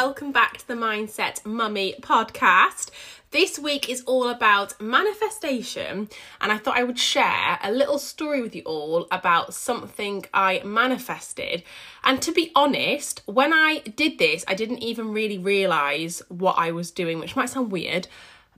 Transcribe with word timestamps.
Welcome 0.00 0.30
back 0.30 0.58
to 0.58 0.68
the 0.68 0.74
Mindset 0.74 1.44
Mummy 1.44 1.96
podcast. 2.00 2.92
This 3.32 3.58
week 3.58 3.88
is 3.88 4.02
all 4.02 4.28
about 4.28 4.80
manifestation, 4.80 6.08
and 6.40 6.52
I 6.52 6.56
thought 6.56 6.76
I 6.76 6.84
would 6.84 7.00
share 7.00 7.58
a 7.64 7.72
little 7.72 7.98
story 7.98 8.40
with 8.40 8.54
you 8.54 8.62
all 8.62 9.08
about 9.10 9.54
something 9.54 10.24
I 10.32 10.62
manifested. 10.64 11.64
And 12.04 12.22
to 12.22 12.30
be 12.30 12.52
honest, 12.54 13.22
when 13.26 13.52
I 13.52 13.80
did 13.96 14.20
this, 14.20 14.44
I 14.46 14.54
didn't 14.54 14.84
even 14.84 15.12
really 15.12 15.36
realize 15.36 16.22
what 16.28 16.54
I 16.56 16.70
was 16.70 16.92
doing, 16.92 17.18
which 17.18 17.34
might 17.34 17.50
sound 17.50 17.72
weird, 17.72 18.06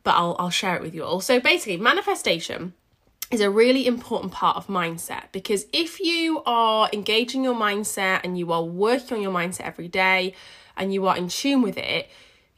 but 0.02 0.16
I'll, 0.16 0.36
I'll 0.38 0.50
share 0.50 0.76
it 0.76 0.82
with 0.82 0.94
you 0.94 1.04
all. 1.04 1.22
So, 1.22 1.40
basically, 1.40 1.78
manifestation 1.78 2.74
is 3.30 3.40
a 3.40 3.48
really 3.48 3.86
important 3.86 4.32
part 4.32 4.58
of 4.58 4.66
mindset 4.66 5.32
because 5.32 5.64
if 5.72 6.00
you 6.00 6.42
are 6.44 6.90
engaging 6.92 7.44
your 7.44 7.54
mindset 7.54 8.20
and 8.24 8.38
you 8.38 8.52
are 8.52 8.62
working 8.62 9.16
on 9.16 9.22
your 9.22 9.32
mindset 9.32 9.62
every 9.62 9.88
day 9.88 10.34
and 10.80 10.92
you 10.92 11.06
are 11.06 11.16
in 11.16 11.28
tune 11.28 11.62
with 11.62 11.78
it, 11.78 12.08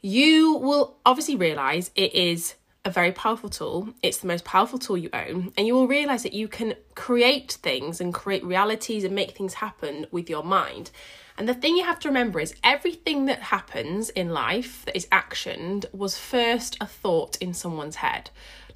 you 0.01 0.55
will 0.55 0.97
obviously 1.05 1.35
realize 1.35 1.91
it 1.95 2.15
is 2.15 2.55
a 2.85 2.89
very 2.89 3.11
powerful 3.11 3.49
tool. 3.49 3.89
It's 4.01 4.17
the 4.17 4.27
most 4.27 4.43
powerful 4.43 4.79
tool 4.79 4.97
you 4.97 5.09
own, 5.13 5.53
and 5.55 5.67
you 5.67 5.73
will 5.73 5.87
realize 5.87 6.23
that 6.23 6.33
you 6.33 6.47
can 6.47 6.75
create 6.95 7.53
things 7.53 8.01
and 8.01 8.13
create 8.13 8.43
realities 8.43 9.03
and 9.03 9.13
make 9.13 9.31
things 9.31 9.55
happen 9.55 10.07
with 10.11 10.29
your 10.29 10.43
mind. 10.43 10.91
And 11.37 11.47
the 11.47 11.53
thing 11.53 11.77
you 11.77 11.83
have 11.83 11.99
to 11.99 12.09
remember 12.09 12.39
is 12.39 12.55
everything 12.63 13.25
that 13.25 13.39
happens 13.39 14.09
in 14.09 14.29
life 14.29 14.83
that 14.85 14.95
is 14.95 15.07
actioned 15.07 15.85
was 15.93 16.17
first 16.17 16.77
a 16.79 16.85
thought 16.85 17.37
in 17.37 17.53
someone's 17.53 17.97
head. 17.97 18.29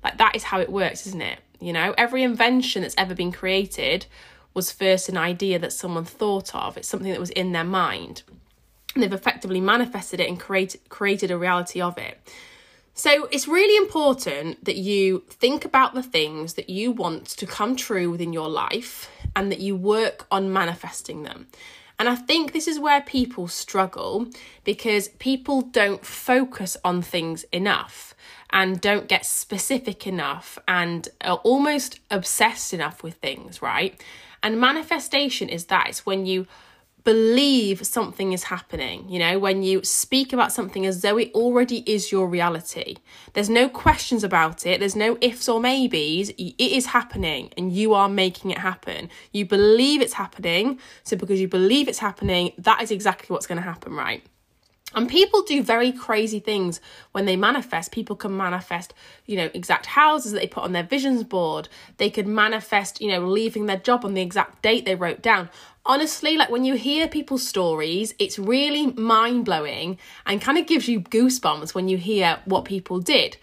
Like 0.03 0.17
that 0.17 0.35
is 0.35 0.43
how 0.43 0.59
it 0.59 0.71
works, 0.71 1.05
isn't 1.07 1.21
it? 1.21 1.39
You 1.59 1.73
know, 1.73 1.93
every 1.97 2.23
invention 2.23 2.81
that's 2.81 2.95
ever 2.97 3.13
been 3.13 3.31
created 3.31 4.05
was 4.53 4.71
first 4.71 5.09
an 5.09 5.17
idea 5.17 5.59
that 5.59 5.73
someone 5.73 6.05
thought 6.05 6.55
of. 6.55 6.77
It's 6.77 6.87
something 6.87 7.11
that 7.11 7.19
was 7.19 7.29
in 7.31 7.51
their 7.51 7.63
mind. 7.63 8.23
They've 8.99 9.13
effectively 9.13 9.61
manifested 9.61 10.19
it 10.19 10.29
and 10.29 10.39
create, 10.39 10.75
created 10.89 11.31
a 11.31 11.37
reality 11.37 11.81
of 11.81 11.97
it. 11.97 12.19
So 12.93 13.27
it's 13.31 13.47
really 13.47 13.77
important 13.77 14.65
that 14.65 14.77
you 14.77 15.23
think 15.29 15.65
about 15.65 15.93
the 15.93 16.01
things 16.01 16.55
that 16.55 16.67
you 16.67 16.91
want 16.91 17.27
to 17.27 17.45
come 17.45 17.75
true 17.75 18.09
within 18.09 18.33
your 18.33 18.49
life 18.49 19.07
and 19.35 19.51
that 19.51 19.59
you 19.59 19.75
work 19.75 20.25
on 20.31 20.51
manifesting 20.51 21.21
them. 21.21 21.47
And 21.99 22.09
I 22.09 22.15
think 22.15 22.51
this 22.51 22.67
is 22.67 22.79
where 22.79 23.01
people 23.01 23.47
struggle 23.47 24.27
because 24.63 25.09
people 25.09 25.61
don't 25.61 26.05
focus 26.05 26.77
on 26.83 27.01
things 27.01 27.43
enough 27.51 28.15
and 28.51 28.79
don't 28.79 29.07
get 29.07 29.25
specific 29.25 30.07
enough 30.07 30.57
and 30.67 31.09
are 31.21 31.37
almost 31.37 31.99
obsessed 32.11 32.73
enough 32.73 33.03
with 33.03 33.15
things, 33.15 33.61
right? 33.61 34.01
And 34.43 34.59
manifestation 34.59 35.49
is 35.49 35.65
that 35.65 35.87
it's 35.89 36.05
when 36.05 36.25
you 36.25 36.47
believe 37.07 37.87
something 37.87 38.33
is 38.33 38.43
happening, 38.43 39.07
you 39.07 39.17
know, 39.17 39.39
when 39.39 39.63
you 39.63 39.81
speak 39.81 40.33
about 40.33 40.51
something 40.51 40.85
as 40.85 41.01
though 41.03 41.17
it 41.17 41.31
already 41.33 41.77
is 41.89 42.11
your 42.11 42.27
reality. 42.27 42.97
There's 43.31 43.49
no 43.49 43.69
questions 43.69 44.25
about 44.25 44.65
it, 44.65 44.81
there's 44.81 44.93
no 44.93 45.17
ifs 45.21 45.47
or 45.47 45.61
maybes. 45.61 46.31
It 46.31 46.59
is 46.59 46.87
happening 46.87 47.53
and 47.55 47.71
you 47.71 47.93
are 47.93 48.09
making 48.09 48.51
it 48.51 48.57
happen. 48.57 49.09
You 49.31 49.45
believe 49.45 50.01
it's 50.01 50.15
happening. 50.15 50.79
So, 51.03 51.15
because 51.15 51.39
you 51.39 51.47
believe 51.47 51.87
it's 51.87 51.99
happening, 51.99 52.51
that 52.57 52.81
is 52.81 52.91
exactly 52.91 53.33
what's 53.33 53.47
going 53.47 53.61
to 53.63 53.69
happen, 53.73 53.93
right? 53.93 54.25
And 54.95 55.09
people 55.09 55.41
do 55.41 55.61
very 55.61 55.91
crazy 55.91 56.39
things 56.39 56.79
when 57.11 57.25
they 57.25 57.35
manifest. 57.35 57.91
People 57.91 58.15
can 58.15 58.35
manifest, 58.35 58.93
you 59.25 59.35
know, 59.35 59.49
exact 59.53 59.85
houses 59.85 60.31
that 60.31 60.39
they 60.39 60.47
put 60.47 60.63
on 60.63 60.71
their 60.71 60.83
visions 60.83 61.23
board. 61.23 61.67
They 61.97 62.09
could 62.09 62.25
manifest, 62.25 63.01
you 63.01 63.09
know, 63.09 63.27
leaving 63.27 63.65
their 63.65 63.77
job 63.77 64.05
on 64.05 64.13
the 64.13 64.21
exact 64.21 64.61
date 64.61 64.85
they 64.85 64.95
wrote 64.95 65.21
down. 65.21 65.49
Honestly, 65.85 66.37
like 66.37 66.49
when 66.49 66.63
you 66.63 66.75
hear 66.75 67.07
people's 67.07 67.45
stories, 67.45 68.13
it's 68.17 68.39
really 68.39 68.87
mind 68.87 69.43
blowing 69.45 69.97
and 70.25 70.41
kind 70.41 70.57
of 70.57 70.65
gives 70.65 70.87
you 70.87 71.01
goosebumps 71.01 71.73
when 71.75 71.89
you 71.89 71.97
hear 71.97 72.39
what 72.45 72.63
people 72.65 72.99
did. 72.99 73.37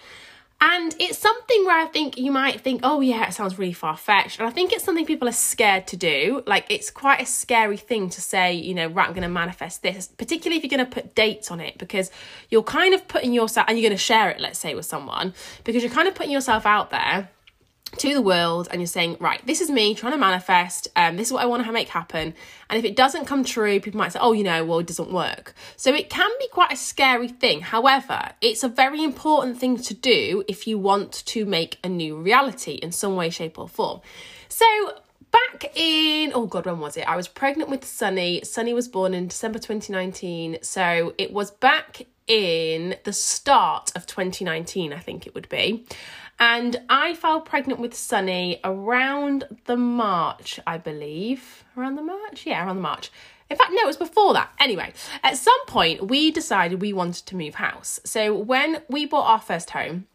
And 0.60 0.94
it's 0.98 1.18
something 1.18 1.66
where 1.66 1.78
I 1.78 1.86
think 1.86 2.16
you 2.16 2.32
might 2.32 2.60
think, 2.60 2.80
oh, 2.82 3.00
yeah, 3.00 3.28
it 3.28 3.34
sounds 3.34 3.58
really 3.58 3.74
far 3.74 3.96
fetched. 3.96 4.38
And 4.38 4.48
I 4.48 4.50
think 4.50 4.72
it's 4.72 4.82
something 4.82 5.04
people 5.04 5.28
are 5.28 5.32
scared 5.32 5.86
to 5.88 5.96
do. 5.96 6.42
Like, 6.46 6.64
it's 6.70 6.90
quite 6.90 7.20
a 7.20 7.26
scary 7.26 7.76
thing 7.76 8.08
to 8.10 8.20
say, 8.20 8.54
you 8.54 8.74
know, 8.74 8.86
right, 8.86 9.06
I'm 9.06 9.12
going 9.12 9.22
to 9.22 9.28
manifest 9.28 9.82
this, 9.82 10.08
particularly 10.08 10.56
if 10.56 10.62
you're 10.64 10.76
going 10.76 10.88
to 10.88 10.90
put 10.90 11.14
dates 11.14 11.50
on 11.50 11.60
it, 11.60 11.76
because 11.76 12.10
you're 12.48 12.62
kind 12.62 12.94
of 12.94 13.06
putting 13.08 13.34
yourself, 13.34 13.66
and 13.68 13.78
you're 13.78 13.88
going 13.88 13.96
to 13.96 14.02
share 14.02 14.30
it, 14.30 14.40
let's 14.40 14.58
say, 14.58 14.74
with 14.74 14.86
someone, 14.86 15.34
because 15.64 15.82
you're 15.82 15.92
kind 15.92 16.08
of 16.08 16.14
putting 16.14 16.32
yourself 16.32 16.64
out 16.64 16.90
there 16.90 17.28
to 17.98 18.14
the 18.14 18.22
world 18.22 18.68
and 18.70 18.80
you're 18.80 18.86
saying, 18.86 19.16
right, 19.20 19.44
this 19.46 19.60
is 19.60 19.70
me 19.70 19.94
trying 19.94 20.12
to 20.12 20.18
manifest, 20.18 20.88
um, 20.96 21.16
this 21.16 21.28
is 21.28 21.32
what 21.32 21.42
I 21.42 21.46
want 21.46 21.64
to 21.64 21.72
make 21.72 21.88
happen. 21.88 22.34
And 22.70 22.78
if 22.78 22.84
it 22.84 22.96
doesn't 22.96 23.26
come 23.26 23.44
true, 23.44 23.80
people 23.80 23.98
might 23.98 24.12
say, 24.12 24.18
oh, 24.20 24.32
you 24.32 24.44
know, 24.44 24.64
well, 24.64 24.78
it 24.78 24.86
doesn't 24.86 25.12
work. 25.12 25.54
So 25.76 25.92
it 25.94 26.10
can 26.10 26.30
be 26.38 26.48
quite 26.48 26.72
a 26.72 26.76
scary 26.76 27.28
thing. 27.28 27.60
However, 27.60 28.30
it's 28.40 28.62
a 28.62 28.68
very 28.68 29.02
important 29.02 29.58
thing 29.58 29.76
to 29.78 29.94
do 29.94 30.44
if 30.48 30.66
you 30.66 30.78
want 30.78 31.12
to 31.26 31.44
make 31.44 31.78
a 31.84 31.88
new 31.88 32.16
reality 32.16 32.72
in 32.72 32.92
some 32.92 33.16
way, 33.16 33.30
shape, 33.30 33.58
or 33.58 33.68
form. 33.68 34.00
So 34.48 34.66
back 35.34 35.72
in 35.74 36.30
oh 36.32 36.46
god 36.46 36.64
when 36.64 36.78
was 36.78 36.96
it 36.96 37.08
i 37.08 37.16
was 37.16 37.26
pregnant 37.26 37.68
with 37.68 37.84
sunny 37.84 38.40
sunny 38.44 38.72
was 38.72 38.86
born 38.86 39.12
in 39.14 39.26
december 39.26 39.58
2019 39.58 40.58
so 40.62 41.12
it 41.18 41.32
was 41.32 41.50
back 41.50 42.06
in 42.28 42.94
the 43.02 43.12
start 43.12 43.90
of 43.96 44.06
2019 44.06 44.92
i 44.92 44.98
think 44.98 45.26
it 45.26 45.34
would 45.34 45.48
be 45.48 45.84
and 46.38 46.80
I 46.88 47.14
fell 47.14 47.40
pregnant 47.40 47.80
with 47.80 47.94
Sunny 47.94 48.60
around 48.64 49.44
the 49.66 49.76
March, 49.76 50.60
I 50.66 50.78
believe. 50.78 51.64
Around 51.76 51.96
the 51.96 52.02
March? 52.02 52.46
Yeah, 52.46 52.64
around 52.64 52.76
the 52.76 52.82
March. 52.82 53.10
In 53.50 53.56
fact, 53.56 53.70
no, 53.72 53.82
it 53.82 53.86
was 53.86 53.96
before 53.96 54.32
that. 54.32 54.50
Anyway, 54.58 54.92
at 55.22 55.36
some 55.36 55.66
point, 55.66 56.08
we 56.08 56.30
decided 56.30 56.80
we 56.80 56.92
wanted 56.92 57.26
to 57.26 57.36
move 57.36 57.56
house. 57.56 58.00
So 58.04 58.34
when 58.34 58.82
we 58.88 59.06
bought 59.06 59.26
our 59.26 59.40
first 59.40 59.70
home, 59.70 60.06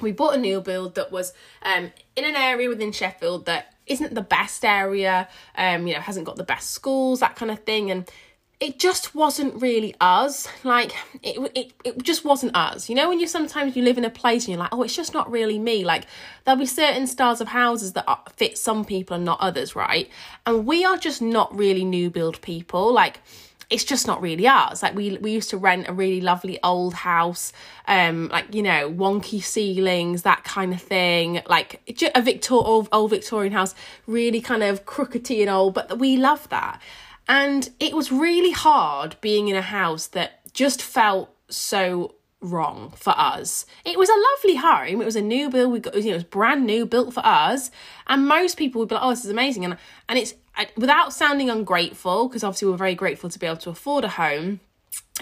we 0.00 0.12
bought 0.12 0.34
a 0.34 0.38
new 0.38 0.60
build 0.60 0.94
that 0.96 1.10
was 1.10 1.32
um, 1.62 1.90
in 2.14 2.24
an 2.24 2.36
area 2.36 2.68
within 2.68 2.92
Sheffield 2.92 3.46
that 3.46 3.74
isn't 3.86 4.14
the 4.14 4.22
best 4.22 4.64
area, 4.64 5.28
um, 5.56 5.86
you 5.86 5.94
know, 5.94 6.00
hasn't 6.00 6.26
got 6.26 6.36
the 6.36 6.44
best 6.44 6.70
schools, 6.70 7.20
that 7.20 7.36
kind 7.36 7.50
of 7.50 7.60
thing. 7.60 7.90
And 7.90 8.10
it 8.58 8.78
just 8.78 9.14
wasn't 9.14 9.60
really 9.60 9.94
us. 10.00 10.48
Like 10.64 10.92
it, 11.22 11.52
it 11.54 11.72
it 11.84 12.02
just 12.02 12.24
wasn't 12.24 12.56
us. 12.56 12.88
You 12.88 12.94
know 12.94 13.08
when 13.08 13.20
you 13.20 13.26
sometimes 13.26 13.76
you 13.76 13.82
live 13.82 13.98
in 13.98 14.04
a 14.04 14.10
place 14.10 14.44
and 14.44 14.50
you're 14.50 14.58
like 14.58 14.72
oh 14.72 14.82
it's 14.82 14.96
just 14.96 15.12
not 15.12 15.30
really 15.30 15.58
me. 15.58 15.84
Like 15.84 16.06
there'll 16.44 16.58
be 16.58 16.66
certain 16.66 17.06
styles 17.06 17.40
of 17.40 17.48
houses 17.48 17.92
that 17.92 18.06
fit 18.36 18.56
some 18.56 18.84
people 18.84 19.16
and 19.16 19.24
not 19.24 19.40
others 19.40 19.76
right? 19.76 20.08
And 20.46 20.66
we 20.66 20.84
are 20.84 20.96
just 20.96 21.20
not 21.20 21.54
really 21.56 21.84
new 21.84 22.08
build 22.10 22.40
people. 22.40 22.92
Like 22.92 23.20
it's 23.68 23.84
just 23.84 24.06
not 24.06 24.22
really 24.22 24.46
ours 24.46 24.80
like 24.80 24.94
we 24.94 25.18
we 25.18 25.32
used 25.32 25.50
to 25.50 25.56
rent 25.56 25.88
a 25.88 25.92
really 25.92 26.20
lovely 26.20 26.56
old 26.62 26.94
house 26.94 27.52
um 27.88 28.28
like 28.28 28.54
you 28.54 28.62
know 28.62 28.88
wonky 28.88 29.42
ceilings 29.42 30.22
that 30.22 30.44
kind 30.44 30.72
of 30.72 30.80
thing. 30.80 31.42
Like 31.46 31.82
a 32.14 32.22
victor 32.22 32.54
old, 32.54 32.88
old 32.90 33.10
victorian 33.10 33.52
house 33.52 33.74
really 34.06 34.40
kind 34.40 34.62
of 34.62 34.86
crookedy 34.86 35.42
and 35.42 35.50
old 35.50 35.74
but 35.74 35.98
we 35.98 36.16
love 36.16 36.48
that 36.48 36.80
and 37.28 37.70
it 37.80 37.94
was 37.94 38.12
really 38.12 38.52
hard 38.52 39.16
being 39.20 39.48
in 39.48 39.56
a 39.56 39.62
house 39.62 40.06
that 40.08 40.52
just 40.52 40.82
felt 40.82 41.34
so 41.48 42.14
wrong 42.40 42.92
for 42.96 43.14
us. 43.16 43.66
It 43.84 43.98
was 43.98 44.08
a 44.08 44.14
lovely 44.14 44.56
home. 44.56 45.00
It 45.00 45.04
was 45.04 45.16
a 45.16 45.22
new 45.22 45.50
build. 45.50 45.72
We 45.72 45.80
got 45.80 45.94
you 45.96 46.04
know, 46.04 46.10
it 46.10 46.14
was 46.14 46.24
brand 46.24 46.66
new, 46.66 46.86
built 46.86 47.14
for 47.14 47.24
us. 47.24 47.70
And 48.06 48.28
most 48.28 48.56
people 48.56 48.80
would 48.80 48.88
be 48.88 48.94
like, 48.94 49.04
"Oh, 49.04 49.10
this 49.10 49.24
is 49.24 49.30
amazing." 49.30 49.64
And 49.64 49.76
and 50.08 50.18
it's 50.18 50.34
without 50.76 51.12
sounding 51.12 51.50
ungrateful, 51.50 52.28
because 52.28 52.44
obviously 52.44 52.68
we're 52.68 52.76
very 52.76 52.94
grateful 52.94 53.28
to 53.30 53.38
be 53.38 53.46
able 53.46 53.56
to 53.58 53.70
afford 53.70 54.04
a 54.04 54.08
home. 54.08 54.60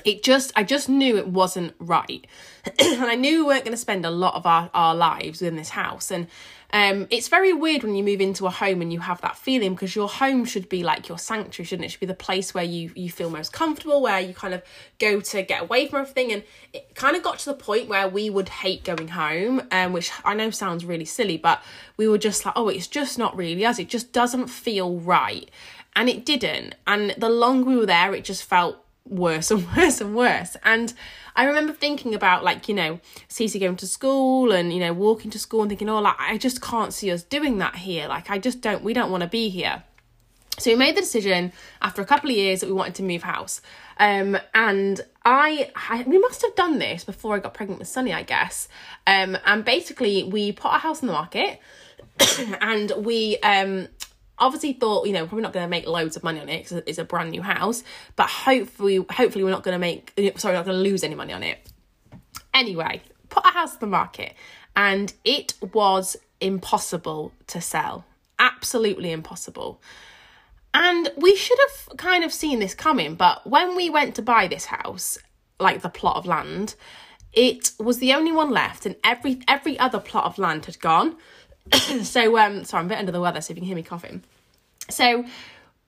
It 0.05 0.25
just, 0.25 0.53
I 0.57 0.65
just 0.65 0.89
knew 0.89 1.17
it 1.17 1.29
wasn't 1.29 1.73
right, 1.79 2.27
and 2.81 3.05
I 3.05 3.15
knew 3.15 3.39
we 3.39 3.45
weren't 3.45 3.65
going 3.65 3.75
to 3.77 3.81
spend 3.81 4.05
a 4.05 4.11
lot 4.11 4.35
of 4.35 4.45
our 4.45 4.71
our 4.75 4.95
lives 4.95 5.41
in 5.41 5.57
this 5.57 5.71
house. 5.71 6.11
And 6.11 6.27
um, 6.75 7.07
it's 7.09 7.29
very 7.29 7.53
weird 7.53 7.85
when 7.85 7.95
you 7.95 8.03
move 8.03 8.21
into 8.21 8.47
a 8.47 8.51
home 8.51 8.83
and 8.83 8.93
you 8.93 8.99
have 8.99 9.21
that 9.21 9.37
feeling 9.37 9.75
because 9.75 9.95
your 9.95 10.09
home 10.09 10.45
should 10.45 10.69
be 10.69 10.83
like 10.83 11.09
your 11.09 11.19
sanctuary, 11.19 11.65
shouldn't 11.65 11.85
it? 11.85 11.87
it? 11.87 11.91
Should 11.93 12.01
be 12.01 12.07
the 12.07 12.15
place 12.15 12.53
where 12.53 12.65
you 12.65 12.91
you 12.97 13.11
feel 13.11 13.31
most 13.31 13.53
comfortable, 13.53 14.03
where 14.03 14.19
you 14.19 14.35
kind 14.35 14.53
of 14.55 14.63
go 14.99 15.21
to 15.21 15.43
get 15.43 15.63
away 15.63 15.87
from 15.87 16.01
everything. 16.01 16.33
And 16.33 16.43
it 16.73 16.97
kind 16.97 17.17
of 17.17 17.23
got 17.23 17.39
to 17.39 17.47
the 17.47 17.55
point 17.55 17.89
where 17.89 18.09
we 18.09 18.29
would 18.29 18.49
hate 18.49 18.83
going 18.83 19.07
home, 19.07 19.63
um, 19.71 19.93
which 19.93 20.11
I 20.25 20.35
know 20.35 20.51
sounds 20.51 20.85
really 20.85 21.05
silly, 21.05 21.37
but 21.37 21.63
we 21.97 22.09
were 22.09 22.19
just 22.19 22.45
like, 22.45 22.55
oh, 22.57 22.69
it's 22.69 22.89
just 22.89 23.19
not 23.19 23.37
really 23.37 23.65
us. 23.65 23.79
It 23.79 23.89
just 23.89 24.13
doesn't 24.13 24.49
feel 24.49 24.99
right, 24.99 25.49
and 25.95 26.09
it 26.09 26.27
didn't. 26.27 26.75
And 26.89 27.15
the 27.17 27.31
longer 27.31 27.71
we 27.71 27.77
were 27.77 27.87
there, 27.87 28.17
it 28.17 28.25
just 28.25 28.43
felt 28.43 28.84
worse 29.09 29.51
and 29.51 29.67
worse 29.77 30.01
and 30.01 30.15
worse. 30.15 30.57
And 30.65 30.93
I 31.37 31.45
remember 31.45 31.73
thinking 31.73 32.15
about 32.15 32.45
like, 32.45 32.69
you 32.69 32.75
know, 32.75 33.01
Cece 33.29 33.59
going 33.59 33.77
to 33.77 33.87
school 33.87 34.53
and, 34.53 34.73
you 34.73 34.81
know, 34.81 34.93
walking 34.93 35.31
to 35.33 35.39
school 35.39 35.63
and 35.63 35.69
thinking, 35.69 35.89
oh, 35.89 36.01
like, 36.01 36.17
I 36.19 36.39
just 36.39 36.61
can't 36.61 36.93
see 36.93 37.11
us 37.11 37.23
doing 37.23 37.59
that 37.59 37.77
here. 37.77 38.07
Like, 38.09 38.31
I 38.31 38.39
just 38.39 38.61
don't, 38.61 38.83
we 38.83 38.93
don't 38.93 39.11
want 39.11 39.23
to 39.23 39.29
be 39.29 39.49
here. 39.49 39.83
So 40.59 40.71
we 40.71 40.77
made 40.77 40.97
the 40.97 41.01
decision 41.01 41.53
after 41.83 42.01
a 42.01 42.05
couple 42.05 42.31
of 42.31 42.37
years 42.37 42.61
that 42.61 42.69
we 42.69 42.73
wanted 42.73 42.95
to 42.97 43.03
move 43.03 43.25
house. 43.25 43.61
Um, 43.99 44.39
and 44.55 45.01
I, 45.25 45.73
I, 45.75 46.05
we 46.07 46.19
must 46.19 46.43
have 46.43 46.55
done 46.55 46.79
this 46.79 47.03
before 47.03 47.35
I 47.35 47.41
got 47.41 47.55
pregnant 47.55 47.81
with 47.81 47.89
Sunny, 47.89 48.13
I 48.13 48.23
guess. 48.23 48.69
Um, 49.05 49.37
and 49.45 49.65
basically 49.65 50.23
we 50.23 50.53
put 50.53 50.71
our 50.71 50.79
house 50.79 51.03
on 51.03 51.09
the 51.09 51.13
market 51.13 51.59
and 52.61 52.93
we 52.99 53.39
um 53.39 53.89
obviously 54.39 54.73
thought, 54.73 55.07
you 55.07 55.13
know, 55.13 55.27
probably 55.27 55.43
not 55.43 55.53
going 55.53 55.65
to 55.65 55.71
make 55.71 55.87
loads 55.87 56.17
of 56.17 56.25
money 56.25 56.41
on 56.41 56.49
it 56.49 56.65
because 56.65 56.83
it's 56.87 56.99
a 56.99 57.05
brand 57.05 57.31
new 57.31 57.43
house, 57.43 57.83
but 58.17 58.29
hopefully, 58.29 59.05
hopefully 59.11 59.45
we're 59.45 59.51
not 59.51 59.63
going 59.63 59.75
to 59.75 59.79
make, 59.79 60.13
sorry, 60.37 60.55
not 60.55 60.65
going 60.65 60.77
to 60.77 60.83
lose 60.83 61.05
any 61.05 61.15
money 61.15 61.33
on 61.33 61.43
it. 61.43 61.59
Anyway, 62.53 63.03
put 63.29 63.45
a 63.45 63.49
house 63.49 63.73
on 63.75 63.81
the 63.81 63.87
market 63.87 64.35
and 64.77 65.13
it 65.25 65.55
was 65.73 66.17
impossible 66.41 67.33
to 67.49 67.61
sell. 67.61 68.05
Absolutely 68.39 69.13
impossible. 69.13 69.81
And 70.73 71.11
we 71.17 71.37
should 71.37 71.59
have 71.69 71.97
kind 71.97 72.25
of 72.25 72.33
seen 72.33 72.59
this 72.59 72.75
coming, 72.75 73.15
but 73.15 73.47
when 73.49 73.77
we 73.77 73.91
went 73.91 74.17
to 74.17 74.23
buy 74.23 74.49
this 74.49 74.65
house, 74.65 75.19
like 75.61 75.83
the 75.83 75.89
plot 75.89 76.17
of 76.17 76.27
land, 76.27 76.75
it 77.33 77.73
was 77.79 77.99
the 77.99 78.13
only 78.13 78.33
one 78.33 78.51
left 78.51 78.87
and 78.87 78.97
every 79.05 79.41
every 79.49 79.79
other 79.79 79.99
plot 79.99 80.25
of 80.25 80.39
land 80.39 80.67
had 80.67 80.81
gone. 80.81 81.17
so 82.03 82.39
um 82.39 82.65
sorry, 82.65 82.81
I'm 82.81 82.87
a 82.87 82.89
bit 82.91 82.99
under 82.99 83.13
the 83.13 83.21
weather, 83.21 83.41
so 83.41 83.53
if 83.53 83.57
you 83.57 83.61
can 83.63 83.67
hear 83.67 83.77
me 83.77 83.83
coughing. 83.83 84.23
So 84.91 85.25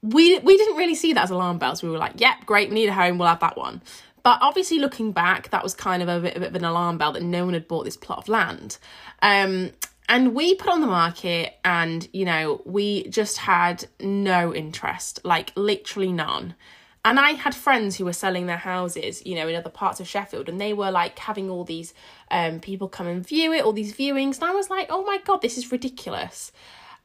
we 0.02 0.38
we 0.38 0.56
didn't 0.56 0.76
really 0.76 0.94
see 0.94 1.12
that 1.12 1.24
as 1.24 1.30
alarm 1.30 1.58
bells. 1.58 1.82
We 1.82 1.88
were 1.88 1.98
like, 1.98 2.20
yep, 2.20 2.46
great, 2.46 2.68
we 2.68 2.74
need 2.74 2.88
a 2.88 2.94
home, 2.94 3.18
we'll 3.18 3.28
have 3.28 3.40
that 3.40 3.56
one. 3.56 3.82
But 4.22 4.38
obviously, 4.40 4.80
looking 4.80 5.12
back, 5.12 5.50
that 5.50 5.62
was 5.62 5.72
kind 5.72 6.02
of 6.02 6.08
a 6.08 6.18
bit, 6.18 6.36
a 6.36 6.40
bit 6.40 6.48
of 6.48 6.56
an 6.56 6.64
alarm 6.64 6.98
bell 6.98 7.12
that 7.12 7.22
no 7.22 7.44
one 7.44 7.54
had 7.54 7.68
bought 7.68 7.84
this 7.84 7.96
plot 7.96 8.18
of 8.18 8.28
land. 8.28 8.78
Um, 9.22 9.70
and 10.08 10.34
we 10.34 10.56
put 10.56 10.68
on 10.68 10.80
the 10.80 10.88
market, 10.88 11.54
and 11.64 12.08
you 12.12 12.24
know, 12.24 12.60
we 12.64 13.08
just 13.08 13.38
had 13.38 13.86
no 14.00 14.52
interest, 14.52 15.20
like 15.24 15.52
literally 15.54 16.10
none. 16.10 16.56
And 17.06 17.20
I 17.20 17.34
had 17.34 17.54
friends 17.54 17.96
who 17.96 18.04
were 18.04 18.12
selling 18.12 18.46
their 18.46 18.56
houses, 18.56 19.24
you 19.24 19.36
know, 19.36 19.46
in 19.46 19.54
other 19.54 19.70
parts 19.70 20.00
of 20.00 20.08
Sheffield, 20.08 20.48
and 20.48 20.60
they 20.60 20.72
were 20.72 20.90
like 20.90 21.16
having 21.20 21.48
all 21.48 21.62
these 21.62 21.94
um, 22.32 22.58
people 22.58 22.88
come 22.88 23.06
and 23.06 23.24
view 23.24 23.52
it, 23.52 23.64
all 23.64 23.72
these 23.72 23.94
viewings. 23.94 24.40
And 24.40 24.44
I 24.46 24.50
was 24.50 24.70
like, 24.70 24.88
oh 24.90 25.04
my 25.04 25.18
God, 25.24 25.40
this 25.40 25.56
is 25.56 25.70
ridiculous. 25.70 26.50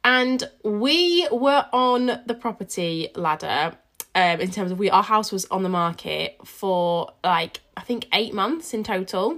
And 0.03 0.49
we 0.63 1.27
were 1.31 1.67
on 1.71 2.19
the 2.25 2.33
property 2.33 3.09
ladder 3.13 3.77
um, 4.15 4.39
in 4.41 4.49
terms 4.49 4.71
of 4.71 4.79
we 4.79 4.89
our 4.89 5.03
house 5.03 5.31
was 5.31 5.45
on 5.51 5.61
the 5.61 5.69
market 5.69 6.35
for 6.47 7.11
like 7.23 7.59
I 7.77 7.81
think 7.81 8.07
eight 8.11 8.33
months 8.33 8.73
in 8.73 8.83
total. 8.83 9.37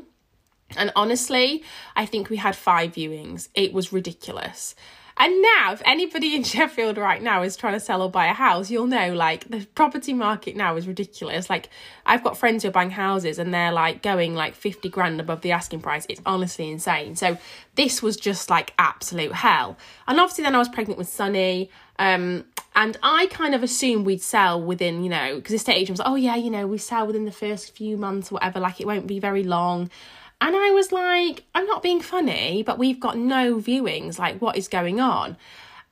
And 0.77 0.93
honestly, 0.95 1.61
I 1.97 2.05
think 2.05 2.29
we 2.29 2.37
had 2.37 2.55
five 2.55 2.93
viewings. 2.93 3.49
It 3.53 3.73
was 3.73 3.91
ridiculous. 3.91 4.75
And 5.17 5.41
now, 5.41 5.73
if 5.73 5.81
anybody 5.85 6.35
in 6.35 6.43
Sheffield 6.43 6.97
right 6.97 7.21
now 7.21 7.43
is 7.43 7.55
trying 7.55 7.73
to 7.73 7.79
sell 7.79 8.01
or 8.01 8.09
buy 8.09 8.27
a 8.27 8.33
house, 8.33 8.69
you'll 8.69 8.87
know 8.87 9.13
like 9.13 9.49
the 9.49 9.65
property 9.75 10.13
market 10.13 10.55
now 10.55 10.75
is 10.75 10.87
ridiculous. 10.87 11.49
Like, 11.49 11.69
I've 12.05 12.23
got 12.23 12.37
friends 12.37 12.63
who 12.63 12.69
are 12.69 12.73
buying 12.73 12.91
houses 12.91 13.39
and 13.39 13.53
they're 13.53 13.71
like 13.71 14.01
going 14.01 14.35
like 14.35 14.55
50 14.55 14.89
grand 14.89 15.19
above 15.19 15.41
the 15.41 15.51
asking 15.51 15.81
price. 15.81 16.05
It's 16.09 16.21
honestly 16.25 16.69
insane. 16.69 17.15
So, 17.15 17.37
this 17.75 18.01
was 18.01 18.17
just 18.17 18.49
like 18.49 18.73
absolute 18.77 19.33
hell. 19.33 19.77
And 20.07 20.19
obviously, 20.19 20.43
then 20.43 20.55
I 20.55 20.59
was 20.59 20.69
pregnant 20.69 20.97
with 20.97 21.09
Sunny. 21.09 21.69
Um, 21.99 22.45
and 22.75 22.97
I 23.03 23.27
kind 23.27 23.53
of 23.53 23.61
assumed 23.61 24.05
we'd 24.05 24.21
sell 24.21 24.61
within, 24.61 25.03
you 25.03 25.09
know, 25.09 25.35
because 25.35 25.51
the 25.51 25.57
estate 25.57 25.75
agent 25.75 25.91
was 25.91 25.99
like, 25.99 26.09
oh, 26.09 26.15
yeah, 26.15 26.35
you 26.35 26.49
know, 26.49 26.65
we 26.65 26.79
sell 26.79 27.05
within 27.05 27.25
the 27.25 27.31
first 27.31 27.75
few 27.75 27.97
months, 27.97 28.31
or 28.31 28.35
whatever, 28.35 28.59
like 28.59 28.81
it 28.81 28.87
won't 28.87 29.05
be 29.05 29.19
very 29.19 29.43
long. 29.43 29.91
And 30.41 30.55
I 30.55 30.71
was 30.71 30.91
like, 30.91 31.45
I'm 31.55 31.65
not 31.65 31.81
being 31.83 32.01
funny, 32.01 32.63
but 32.63 32.77
we've 32.77 32.99
got 32.99 33.17
no 33.17 33.55
viewings. 33.55 34.19
Like, 34.19 34.41
what 34.41 34.57
is 34.57 34.67
going 34.67 34.99
on? 34.99 35.37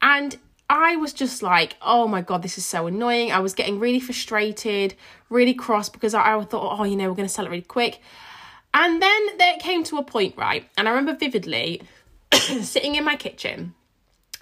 And 0.01 0.37
I 0.69 0.95
was 0.95 1.13
just 1.13 1.43
like, 1.43 1.75
oh 1.81 2.07
my 2.07 2.21
God, 2.21 2.43
this 2.43 2.57
is 2.57 2.65
so 2.65 2.87
annoying. 2.87 3.31
I 3.31 3.39
was 3.39 3.53
getting 3.53 3.79
really 3.79 3.99
frustrated, 3.99 4.95
really 5.29 5.53
cross 5.53 5.89
because 5.89 6.13
I, 6.13 6.35
I 6.35 6.43
thought, 6.43 6.79
oh, 6.79 6.83
you 6.83 6.95
know, 6.95 7.09
we're 7.09 7.15
going 7.15 7.27
to 7.27 7.33
sell 7.33 7.45
it 7.45 7.49
really 7.49 7.61
quick. 7.61 7.99
And 8.73 9.01
then 9.01 9.37
there 9.37 9.57
came 9.59 9.83
to 9.85 9.97
a 9.97 10.03
point, 10.03 10.37
right? 10.37 10.67
And 10.77 10.87
I 10.87 10.91
remember 10.91 11.13
vividly 11.13 11.81
sitting 12.33 12.95
in 12.95 13.03
my 13.03 13.17
kitchen, 13.17 13.73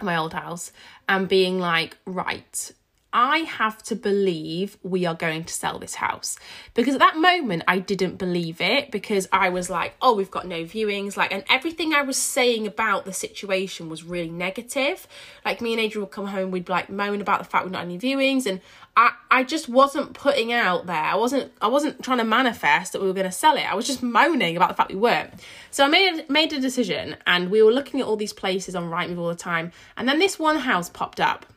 my 0.02 0.18
old 0.18 0.34
house, 0.34 0.72
and 1.08 1.28
being 1.28 1.60
like, 1.60 1.98
right, 2.06 2.72
I 3.12 3.40
have 3.40 3.82
to 3.84 3.96
believe 3.96 4.78
we 4.84 5.06
are 5.08 5.16
going 5.16 5.44
to 5.46 5.54
sell 5.54 5.80
this 5.80 5.96
house. 5.96 6.38
Because 6.76 6.94
at 6.94 7.00
that 7.00 7.18
moment, 7.18 7.64
I 7.68 7.80
didn't 7.80 8.18
believe 8.18 8.62
it 8.62 8.92
because 8.92 9.28
I 9.32 9.50
was 9.50 9.68
like, 9.68 9.96
oh, 10.00 10.14
we've 10.14 10.30
got 10.30 10.46
no 10.46 10.64
viewings. 10.64 11.18
Like, 11.18 11.34
and 11.34 11.44
everything 11.50 11.94
I 11.94 12.04
was 12.04 12.18
saying 12.18 12.68
about 12.68 13.06
the 13.06 13.14
situation 13.14 13.90
was 13.90 14.04
really 14.04 14.30
negative. 14.30 15.08
Like, 15.44 15.60
me 15.60 15.74
and 15.74 15.82
Adrian 15.82 16.06
would 16.06 16.12
come 16.12 16.28
home, 16.28 16.52
we'd 16.52 16.70
like 16.70 16.90
moan 16.90 17.20
about 17.20 17.40
the 17.40 17.46
fact 17.46 17.66
we're 17.66 17.72
not 17.72 17.82
any 17.82 17.98
viewings. 17.98 18.46
And 18.46 18.62
I, 18.96 19.14
I 19.32 19.44
just 19.44 19.68
wasn't 19.68 20.14
putting 20.14 20.54
out 20.54 20.86
there. 20.86 20.96
I 20.96 21.16
wasn't, 21.16 21.52
I 21.62 21.68
wasn't 21.68 22.04
trying 22.04 22.20
to 22.20 22.24
manifest 22.26 22.94
that 22.94 23.02
we 23.02 23.08
were 23.08 23.14
going 23.14 23.26
to 23.26 23.32
sell 23.32 23.58
it. 23.58 23.72
I 23.72 23.74
was 23.74 23.88
just 23.88 24.04
moaning 24.04 24.56
about 24.56 24.70
the 24.70 24.76
fact 24.76 24.92
we 24.92 24.98
weren't. 24.98 25.34
So 25.72 25.84
I 25.84 25.88
made, 25.88 26.30
made 26.30 26.54
a 26.54 26.60
decision 26.60 27.18
and 27.26 27.50
we 27.50 27.64
were 27.64 27.74
looking 27.74 28.02
at 28.02 28.06
all 28.06 28.18
these 28.18 28.34
places 28.34 28.76
on 28.76 28.92
Rightmove 28.92 29.18
all 29.18 29.30
the 29.30 29.36
time. 29.36 29.72
And 29.98 30.08
then 30.08 30.20
this 30.20 30.38
one 30.38 30.58
house 30.58 30.90
popped 30.90 31.20
up 31.20 31.48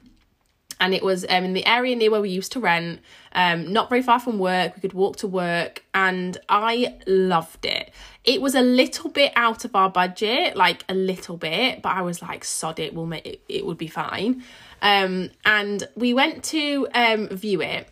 and 0.82 0.92
it 0.92 1.02
was 1.04 1.24
um, 1.28 1.44
in 1.44 1.52
the 1.52 1.64
area 1.64 1.94
near 1.94 2.10
where 2.10 2.20
we 2.20 2.28
used 2.28 2.50
to 2.52 2.60
rent, 2.60 2.98
um, 3.36 3.72
not 3.72 3.88
very 3.88 4.02
far 4.02 4.18
from 4.18 4.40
work. 4.40 4.74
We 4.74 4.80
could 4.80 4.94
walk 4.94 5.14
to 5.18 5.28
work, 5.28 5.84
and 5.94 6.36
I 6.48 6.98
loved 7.06 7.64
it. 7.64 7.92
It 8.24 8.42
was 8.42 8.56
a 8.56 8.62
little 8.62 9.08
bit 9.08 9.32
out 9.36 9.64
of 9.64 9.76
our 9.76 9.88
budget, 9.88 10.56
like 10.56 10.84
a 10.88 10.94
little 10.94 11.36
bit, 11.36 11.82
but 11.82 11.90
I 11.90 12.02
was 12.02 12.20
like, 12.20 12.44
sod 12.44 12.80
it, 12.80 12.94
we'll 12.94 13.06
make 13.06 13.24
it, 13.24 13.40
it 13.48 13.64
would 13.64 13.78
be 13.78 13.86
fine. 13.86 14.42
Um, 14.82 15.30
and 15.44 15.88
we 15.94 16.14
went 16.14 16.42
to 16.46 16.88
um, 16.92 17.28
view 17.28 17.62
it, 17.62 17.88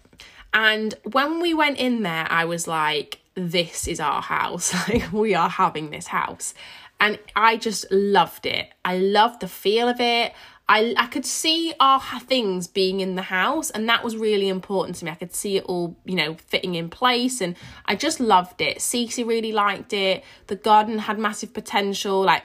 and 0.53 0.93
when 1.13 1.41
we 1.41 1.55
went 1.55 1.79
in 1.79 2.03
there, 2.03 2.27
I 2.29 2.45
was 2.45 2.67
like, 2.67 3.21
this 3.37 3.87
is 3.87 4.01
our 4.01 4.21
house. 4.21 4.75
Like, 4.89 5.13
we 5.13 5.37
are 5.37 5.49
having 5.49 5.91
this 5.91 6.09
house. 6.09 6.55
And 6.99 7.21
I 7.37 7.57
just 7.57 7.91
loved 7.91 8.47
it. 8.47 8.69
I 8.85 8.99
loved 8.99 9.41
the 9.41 9.49
feel 9.49 9.89
of 9.89 10.01
it. 10.01 10.35
I, 10.71 10.95
I 10.97 11.09
could 11.09 11.27
see 11.27 11.75
our 11.81 12.01
things 12.21 12.69
being 12.69 13.01
in 13.01 13.17
the 13.17 13.23
house 13.23 13.71
and 13.71 13.89
that 13.89 14.05
was 14.05 14.17
really 14.17 14.49
important 14.49 14.97
to 14.99 15.05
me. 15.05 15.11
I 15.11 15.17
could 15.17 15.35
see 15.35 15.57
it 15.57 15.65
all, 15.65 15.97
you 16.05 16.15
know, 16.15 16.37
fitting 16.47 16.77
in 16.77 16.89
place 16.89 17.41
and 17.41 17.57
I 17.87 17.97
just 17.97 18.21
loved 18.21 18.61
it. 18.61 18.79
Cece 18.79 19.27
really 19.27 19.51
liked 19.51 19.93
it. 19.93 20.23
The 20.47 20.55
garden 20.55 21.01
had 21.01 21.19
massive 21.19 21.53
potential. 21.53 22.23
Like 22.23 22.45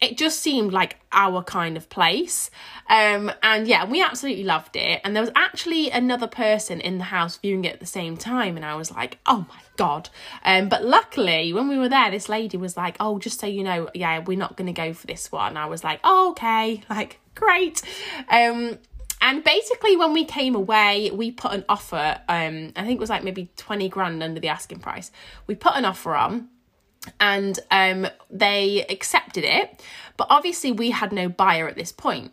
it 0.00 0.18
just 0.18 0.40
seemed 0.40 0.72
like 0.72 0.96
our 1.12 1.42
kind 1.42 1.76
of 1.76 1.88
place. 1.88 2.50
Um, 2.88 3.32
and 3.42 3.66
yeah, 3.66 3.84
we 3.84 4.02
absolutely 4.02 4.44
loved 4.44 4.76
it. 4.76 5.00
And 5.04 5.16
there 5.16 5.22
was 5.22 5.32
actually 5.34 5.90
another 5.90 6.26
person 6.26 6.80
in 6.80 6.98
the 6.98 7.04
house 7.04 7.38
viewing 7.38 7.64
it 7.64 7.74
at 7.74 7.80
the 7.80 7.86
same 7.86 8.16
time. 8.16 8.56
And 8.56 8.64
I 8.64 8.74
was 8.74 8.90
like, 8.90 9.18
oh 9.26 9.46
my 9.48 9.60
God. 9.76 10.10
Um, 10.44 10.68
but 10.68 10.84
luckily, 10.84 11.52
when 11.52 11.68
we 11.68 11.78
were 11.78 11.88
there, 11.88 12.10
this 12.10 12.28
lady 12.28 12.56
was 12.56 12.76
like, 12.76 12.96
oh, 13.00 13.18
just 13.18 13.40
so 13.40 13.46
you 13.46 13.64
know, 13.64 13.88
yeah, 13.94 14.18
we're 14.18 14.38
not 14.38 14.56
going 14.56 14.66
to 14.66 14.72
go 14.72 14.92
for 14.92 15.06
this 15.06 15.32
one. 15.32 15.56
I 15.56 15.66
was 15.66 15.82
like, 15.82 16.00
oh, 16.04 16.30
okay. 16.30 16.82
Like, 16.90 17.20
great. 17.34 17.82
Um, 18.30 18.78
and 19.20 19.42
basically, 19.42 19.96
when 19.96 20.12
we 20.12 20.24
came 20.24 20.54
away, 20.54 21.10
we 21.10 21.30
put 21.30 21.52
an 21.52 21.64
offer. 21.68 22.20
Um, 22.28 22.72
I 22.76 22.84
think 22.84 22.92
it 22.92 23.00
was 23.00 23.10
like 23.10 23.24
maybe 23.24 23.50
twenty 23.56 23.88
grand 23.88 24.22
under 24.22 24.40
the 24.40 24.48
asking 24.48 24.80
price. 24.80 25.10
We 25.46 25.54
put 25.54 25.74
an 25.74 25.84
offer 25.84 26.14
on, 26.14 26.48
and 27.20 27.58
um, 27.70 28.06
they 28.30 28.84
accepted 28.88 29.44
it. 29.44 29.82
But 30.16 30.28
obviously, 30.30 30.72
we 30.72 30.90
had 30.90 31.12
no 31.12 31.28
buyer 31.28 31.68
at 31.68 31.76
this 31.76 31.92
point 31.92 32.32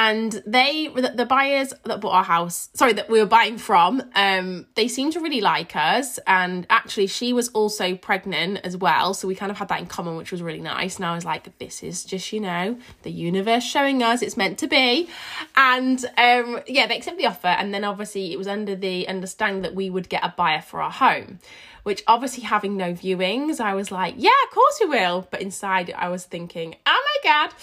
and 0.00 0.42
they 0.46 0.88
the 0.88 1.26
buyers 1.26 1.74
that 1.84 2.00
bought 2.00 2.14
our 2.14 2.24
house 2.24 2.70
sorry 2.72 2.94
that 2.94 3.10
we 3.10 3.20
were 3.20 3.26
buying 3.26 3.58
from 3.58 4.02
um 4.14 4.66
they 4.74 4.88
seemed 4.88 5.12
to 5.12 5.20
really 5.20 5.42
like 5.42 5.76
us. 5.76 6.18
And 6.26 6.66
actually 6.70 7.06
she 7.06 7.34
was 7.34 7.48
also 7.50 7.94
pregnant 7.96 8.60
as 8.64 8.78
well. 8.78 9.12
So 9.12 9.28
we 9.28 9.34
kind 9.34 9.52
of 9.52 9.58
had 9.58 9.68
that 9.68 9.78
in 9.78 9.86
common 9.86 10.16
which 10.16 10.32
was 10.32 10.40
really 10.40 10.62
nice. 10.62 10.96
And 10.96 11.04
i 11.04 11.14
was 11.14 11.26
like 11.26 11.58
this 11.58 11.82
is 11.82 12.02
just 12.02 12.32
you 12.32 12.40
know 12.40 12.78
the 13.02 13.10
universe 13.10 13.62
showing 13.62 14.02
us 14.02 14.22
it's 14.22 14.38
meant 14.38 14.58
to 14.60 14.66
be. 14.66 15.10
And 15.54 16.02
um 16.16 16.60
yeah 16.66 16.86
they 16.86 16.96
accepted 16.96 17.20
the 17.20 17.26
offer. 17.26 17.48
And 17.48 17.74
then 17.74 17.84
obviously 17.84 18.32
it 18.32 18.38
was 18.38 18.48
under 18.48 18.74
the 18.74 19.06
understanding 19.06 19.60
that 19.62 19.74
we 19.74 19.90
would 19.90 20.08
get 20.08 20.24
a 20.24 20.32
buyer 20.34 20.62
for 20.62 20.80
our 20.80 20.90
home 20.90 21.40
which 21.82 22.02
obviously 22.06 22.42
having 22.42 22.76
no 22.76 22.92
viewings 22.92 23.58
i 23.58 23.72
was 23.72 23.90
like 23.90 24.14
yeah 24.16 24.40
of 24.46 24.50
course 24.54 24.78
we 24.80 24.86
will. 24.86 25.28
But 25.30 25.42
inside 25.42 25.92
i 25.94 26.08
was 26.08 26.24
thinking 26.24 26.76
oh 26.86 27.02
my 27.08 27.30
god. 27.30 27.54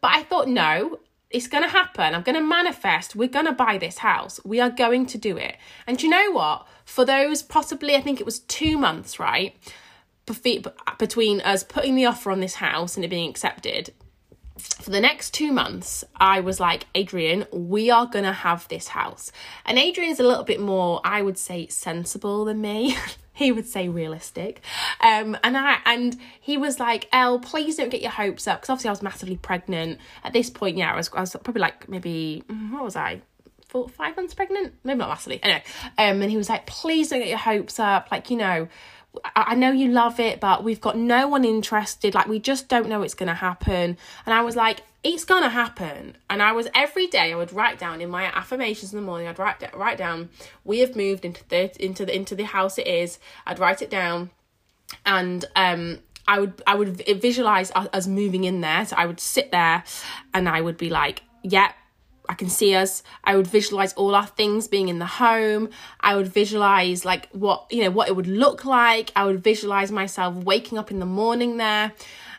But 0.00 0.12
I 0.14 0.22
thought, 0.22 0.48
no, 0.48 0.98
it's 1.30 1.46
going 1.46 1.62
to 1.62 1.70
happen. 1.70 2.14
I'm 2.14 2.22
going 2.22 2.34
to 2.34 2.42
manifest. 2.42 3.14
We're 3.14 3.28
going 3.28 3.46
to 3.46 3.52
buy 3.52 3.78
this 3.78 3.98
house. 3.98 4.40
We 4.44 4.60
are 4.60 4.70
going 4.70 5.06
to 5.06 5.18
do 5.18 5.36
it. 5.36 5.56
And 5.86 6.02
you 6.02 6.08
know 6.08 6.32
what? 6.32 6.66
For 6.84 7.04
those 7.04 7.42
possibly, 7.42 7.94
I 7.94 8.00
think 8.00 8.20
it 8.20 8.26
was 8.26 8.40
two 8.40 8.76
months, 8.76 9.20
right? 9.20 9.56
Between 10.98 11.40
us 11.40 11.62
putting 11.64 11.94
the 11.94 12.06
offer 12.06 12.30
on 12.30 12.40
this 12.40 12.54
house 12.54 12.96
and 12.96 13.04
it 13.04 13.08
being 13.08 13.30
accepted, 13.30 13.92
for 14.58 14.90
the 14.90 15.00
next 15.00 15.32
two 15.32 15.52
months, 15.52 16.04
I 16.16 16.40
was 16.40 16.60
like, 16.60 16.86
Adrian, 16.94 17.46
we 17.52 17.90
are 17.90 18.06
going 18.06 18.24
to 18.24 18.32
have 18.32 18.68
this 18.68 18.88
house. 18.88 19.32
And 19.64 19.78
Adrian's 19.78 20.20
a 20.20 20.24
little 20.24 20.44
bit 20.44 20.60
more, 20.60 21.00
I 21.04 21.22
would 21.22 21.38
say, 21.38 21.66
sensible 21.68 22.44
than 22.44 22.60
me. 22.60 22.96
he 23.32 23.52
would 23.52 23.66
say 23.66 23.88
realistic. 23.88 24.60
Um, 25.00 25.36
and 25.42 25.56
I 25.56 25.78
and 25.86 26.16
he 26.40 26.56
was 26.56 26.78
like, 26.80 27.08
"Elle, 27.12 27.38
please 27.40 27.76
don't 27.76 27.90
get 27.90 28.02
your 28.02 28.10
hopes 28.10 28.46
up," 28.46 28.60
because 28.60 28.70
obviously 28.70 28.88
I 28.88 28.92
was 28.92 29.02
massively 29.02 29.36
pregnant 29.36 29.98
at 30.24 30.32
this 30.32 30.50
point. 30.50 30.76
Yeah, 30.76 30.92
I 30.92 30.96
was, 30.96 31.10
I 31.14 31.20
was 31.20 31.36
probably 31.42 31.60
like 31.60 31.88
maybe 31.88 32.44
mm, 32.48 32.72
what 32.72 32.84
was 32.84 32.96
I? 32.96 33.22
Four, 33.68 33.88
five 33.88 34.16
months 34.16 34.34
pregnant, 34.34 34.74
maybe 34.82 34.98
not 34.98 35.08
massively. 35.08 35.40
Anyway, 35.44 35.62
um, 35.96 36.22
and 36.22 36.30
he 36.30 36.36
was 36.36 36.48
like, 36.48 36.66
"Please 36.66 37.08
don't 37.08 37.20
get 37.20 37.28
your 37.28 37.38
hopes 37.38 37.78
up. 37.78 38.08
Like, 38.10 38.28
you 38.28 38.36
know, 38.36 38.68
I 39.24 39.54
know 39.54 39.72
you 39.72 39.88
love 39.88 40.20
it, 40.20 40.40
but 40.40 40.62
we've 40.62 40.80
got 40.80 40.96
no 40.96 41.26
one 41.26 41.44
interested. 41.44 42.14
Like, 42.14 42.28
we 42.28 42.38
just 42.38 42.68
don't 42.68 42.88
know 42.88 43.02
it's 43.02 43.14
going 43.14 43.28
to 43.28 43.34
happen. 43.34 43.96
And 44.24 44.34
I 44.34 44.42
was 44.42 44.54
like, 44.54 44.82
it's 45.02 45.24
going 45.24 45.42
to 45.42 45.48
happen. 45.48 46.16
And 46.28 46.42
I 46.42 46.52
was 46.52 46.68
every 46.74 47.06
day, 47.06 47.32
I 47.32 47.36
would 47.36 47.52
write 47.52 47.78
down 47.78 48.00
in 48.00 48.08
my 48.08 48.24
affirmations 48.24 48.92
in 48.92 49.00
the 49.00 49.04
morning, 49.04 49.26
I'd 49.26 49.38
write, 49.38 49.76
write 49.76 49.98
down, 49.98 50.28
we 50.64 50.78
have 50.80 50.94
moved 50.94 51.24
into 51.24 51.42
the, 51.48 51.84
into 51.84 52.06
the, 52.06 52.14
into 52.14 52.34
the 52.34 52.44
house 52.44 52.78
it 52.78 52.86
is. 52.86 53.18
I'd 53.46 53.58
write 53.58 53.82
it 53.82 53.90
down. 53.90 54.30
And, 55.04 55.44
um, 55.56 55.98
I 56.28 56.38
would 56.38 56.62
I 56.64 56.76
would 56.76 57.04
visualize 57.20 57.72
us 57.74 58.06
moving 58.06 58.44
in 58.44 58.60
there. 58.60 58.86
So 58.86 58.94
I 58.96 59.06
would 59.06 59.18
sit 59.18 59.50
there 59.50 59.82
and 60.32 60.48
I 60.48 60.60
would 60.60 60.76
be 60.76 60.88
like, 60.88 61.22
yeah, 61.42 61.72
I 62.30 62.34
can 62.34 62.48
see 62.48 62.76
us. 62.76 63.02
I 63.24 63.34
would 63.34 63.48
visualize 63.48 63.92
all 63.94 64.14
our 64.14 64.24
things 64.24 64.68
being 64.68 64.88
in 64.88 65.00
the 65.00 65.04
home. 65.04 65.68
I 66.00 66.14
would 66.14 66.28
visualize 66.28 67.04
like 67.04 67.28
what, 67.32 67.66
you 67.72 67.82
know, 67.82 67.90
what 67.90 68.08
it 68.08 68.14
would 68.14 68.28
look 68.28 68.64
like. 68.64 69.10
I 69.16 69.24
would 69.24 69.42
visualize 69.42 69.90
myself 69.90 70.36
waking 70.36 70.78
up 70.78 70.92
in 70.92 71.00
the 71.00 71.06
morning 71.06 71.56
there. 71.56 71.92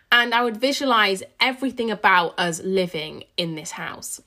And 0.10 0.34
I 0.34 0.46
would 0.46 0.56
visualize 0.56 1.24
everything 1.42 1.92
about 1.92 2.40
us 2.40 2.64
living 2.64 3.26
in 3.36 3.56
this 3.56 3.72
house. 3.72 4.22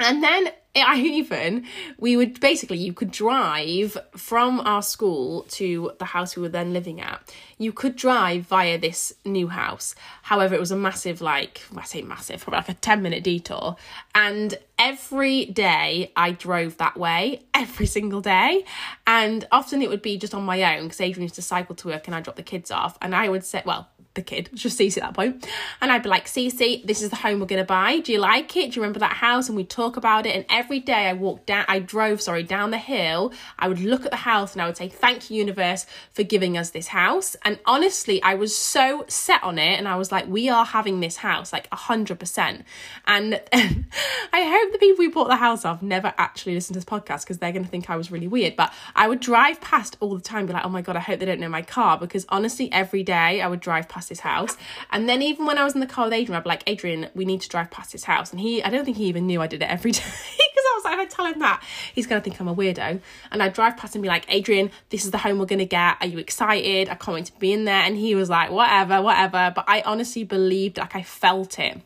And 0.00 0.22
then 0.22 0.50
I 0.76 0.98
even, 1.00 1.66
we 1.98 2.16
would 2.16 2.40
basically, 2.40 2.78
you 2.78 2.92
could 2.92 3.10
drive 3.10 3.98
from 4.16 4.60
our 4.60 4.82
school 4.82 5.42
to 5.50 5.92
the 5.98 6.04
house 6.04 6.36
we 6.36 6.42
were 6.42 6.48
then 6.48 6.72
living 6.72 7.00
at. 7.00 7.20
You 7.58 7.72
could 7.72 7.96
drive 7.96 8.46
via 8.46 8.78
this 8.78 9.12
new 9.24 9.48
house. 9.48 9.94
However, 10.22 10.54
it 10.54 10.60
was 10.60 10.70
a 10.70 10.76
massive, 10.76 11.20
like, 11.20 11.60
I 11.76 11.84
say 11.84 12.02
massive, 12.02 12.40
probably 12.42 12.58
like 12.58 12.68
a 12.68 12.74
10 12.74 13.02
minute 13.02 13.24
detour. 13.24 13.76
And 14.14 14.56
every 14.78 15.46
day 15.46 16.12
I 16.16 16.30
drove 16.30 16.76
that 16.78 16.96
way, 16.96 17.42
every 17.52 17.86
single 17.86 18.20
day. 18.20 18.64
And 19.06 19.46
often 19.50 19.82
it 19.82 19.88
would 19.88 20.02
be 20.02 20.16
just 20.18 20.34
on 20.34 20.44
my 20.44 20.76
own 20.76 20.84
because 20.84 21.00
Adrian 21.00 21.24
used 21.24 21.34
to 21.34 21.42
cycle 21.42 21.74
to 21.76 21.88
work 21.88 22.06
and 22.06 22.14
I 22.14 22.20
dropped 22.20 22.36
the 22.36 22.42
kids 22.44 22.70
off. 22.70 22.96
And 23.02 23.14
I 23.14 23.28
would 23.28 23.44
say, 23.44 23.62
well, 23.66 23.88
the 24.14 24.22
kid, 24.22 24.50
just 24.54 24.78
Cece 24.78 24.96
at 24.96 25.02
that 25.04 25.14
point. 25.14 25.46
And 25.80 25.92
I'd 25.92 26.02
be 26.02 26.08
like, 26.08 26.26
Cece, 26.26 26.84
this 26.84 27.00
is 27.00 27.10
the 27.10 27.16
home 27.16 27.38
we're 27.38 27.46
to 27.46 27.64
buy. 27.64 28.00
Do 28.00 28.12
you 28.12 28.18
like 28.18 28.56
it? 28.56 28.72
Do 28.72 28.76
you 28.76 28.82
remember 28.82 28.98
that 29.00 29.12
house? 29.12 29.48
And 29.48 29.56
we'd 29.56 29.70
talk 29.70 29.96
about 29.96 30.26
it. 30.26 30.34
And 30.34 30.44
every 30.48 30.80
day 30.80 31.08
I 31.08 31.12
walked 31.12 31.46
down, 31.46 31.64
I 31.68 31.78
drove, 31.78 32.20
sorry, 32.20 32.42
down 32.42 32.72
the 32.72 32.78
hill. 32.78 33.32
I 33.58 33.68
would 33.68 33.78
look 33.78 34.04
at 34.04 34.10
the 34.10 34.16
house 34.16 34.52
and 34.52 34.62
I 34.62 34.66
would 34.66 34.76
say, 34.76 34.88
thank 34.88 35.30
you, 35.30 35.36
universe, 35.36 35.86
for 36.12 36.24
giving 36.24 36.58
us 36.58 36.70
this 36.70 36.88
house. 36.88 37.36
And 37.44 37.60
honestly, 37.66 38.20
I 38.22 38.34
was 38.34 38.56
so 38.56 39.04
set 39.06 39.44
on 39.44 39.58
it. 39.60 39.78
And 39.78 39.86
I 39.86 39.94
was 39.94 40.10
like, 40.10 40.26
we 40.26 40.48
are 40.48 40.64
having 40.64 40.98
this 40.98 41.16
house, 41.16 41.52
like 41.52 41.70
100%. 41.70 42.64
And 43.06 43.40
I 43.52 44.42
hope 44.42 44.72
the 44.72 44.78
people 44.78 44.98
we 44.98 45.08
bought 45.08 45.28
the 45.28 45.36
house 45.36 45.64
off 45.64 45.82
never 45.82 46.12
actually 46.18 46.54
listen 46.54 46.74
to 46.74 46.80
this 46.80 46.84
podcast 46.84 47.22
because 47.22 47.38
they're 47.38 47.52
to 47.52 47.64
think 47.64 47.88
I 47.88 47.96
was 47.96 48.10
really 48.10 48.28
weird. 48.28 48.56
But 48.56 48.72
I 48.96 49.06
would 49.06 49.20
drive 49.20 49.60
past 49.60 49.96
all 50.00 50.14
the 50.16 50.20
time, 50.20 50.46
be 50.46 50.52
like, 50.52 50.64
oh 50.64 50.68
my 50.68 50.82
God, 50.82 50.96
I 50.96 51.00
hope 51.00 51.20
they 51.20 51.26
don't 51.26 51.40
know 51.40 51.48
my 51.48 51.62
car. 51.62 51.96
Because 51.96 52.26
honestly, 52.28 52.72
every 52.72 53.04
day 53.04 53.40
I 53.40 53.46
would 53.46 53.60
drive 53.60 53.88
past 53.88 53.99
past 54.00 54.08
his 54.08 54.20
house. 54.20 54.56
And 54.90 55.08
then 55.08 55.20
even 55.20 55.44
when 55.44 55.58
I 55.58 55.64
was 55.64 55.74
in 55.74 55.80
the 55.80 55.86
car 55.86 56.06
with 56.06 56.14
Adrian, 56.14 56.38
I'd 56.38 56.44
be 56.44 56.48
like, 56.48 56.62
Adrian, 56.66 57.08
we 57.14 57.26
need 57.26 57.42
to 57.42 57.48
drive 57.50 57.70
past 57.70 57.92
his 57.92 58.04
house. 58.04 58.30
And 58.30 58.40
he, 58.40 58.62
I 58.62 58.70
don't 58.70 58.86
think 58.86 58.96
he 58.96 59.04
even 59.04 59.26
knew 59.26 59.42
I 59.42 59.46
did 59.46 59.60
it 59.60 59.68
every 59.68 59.92
day. 59.92 60.00
Because 60.00 60.64
I 60.64 60.74
was 60.74 60.84
like, 60.84 60.94
if 60.94 61.00
I 61.00 61.04
tell 61.04 61.26
him 61.26 61.38
that, 61.40 61.62
he's 61.94 62.06
going 62.06 62.20
to 62.20 62.24
think 62.24 62.40
I'm 62.40 62.48
a 62.48 62.54
weirdo. 62.54 63.00
And 63.30 63.42
I'd 63.42 63.52
drive 63.52 63.76
past 63.76 63.94
and 63.94 64.02
be 64.02 64.08
like, 64.08 64.24
Adrian, 64.28 64.70
this 64.88 65.04
is 65.04 65.10
the 65.10 65.18
home 65.18 65.38
we're 65.38 65.44
going 65.44 65.58
to 65.58 65.66
get. 65.66 65.98
Are 66.00 66.06
you 66.06 66.18
excited? 66.18 66.88
I 66.88 66.94
can't 66.94 67.14
wait 67.14 67.26
to 67.26 67.38
be 67.38 67.52
in 67.52 67.66
there. 67.66 67.82
And 67.82 67.96
he 67.96 68.14
was 68.14 68.30
like, 68.30 68.50
whatever, 68.50 69.02
whatever. 69.02 69.52
But 69.54 69.66
I 69.68 69.82
honestly 69.82 70.24
believed, 70.24 70.78
like, 70.78 70.96
I 70.96 71.02
felt 71.02 71.58
it. 71.58 71.82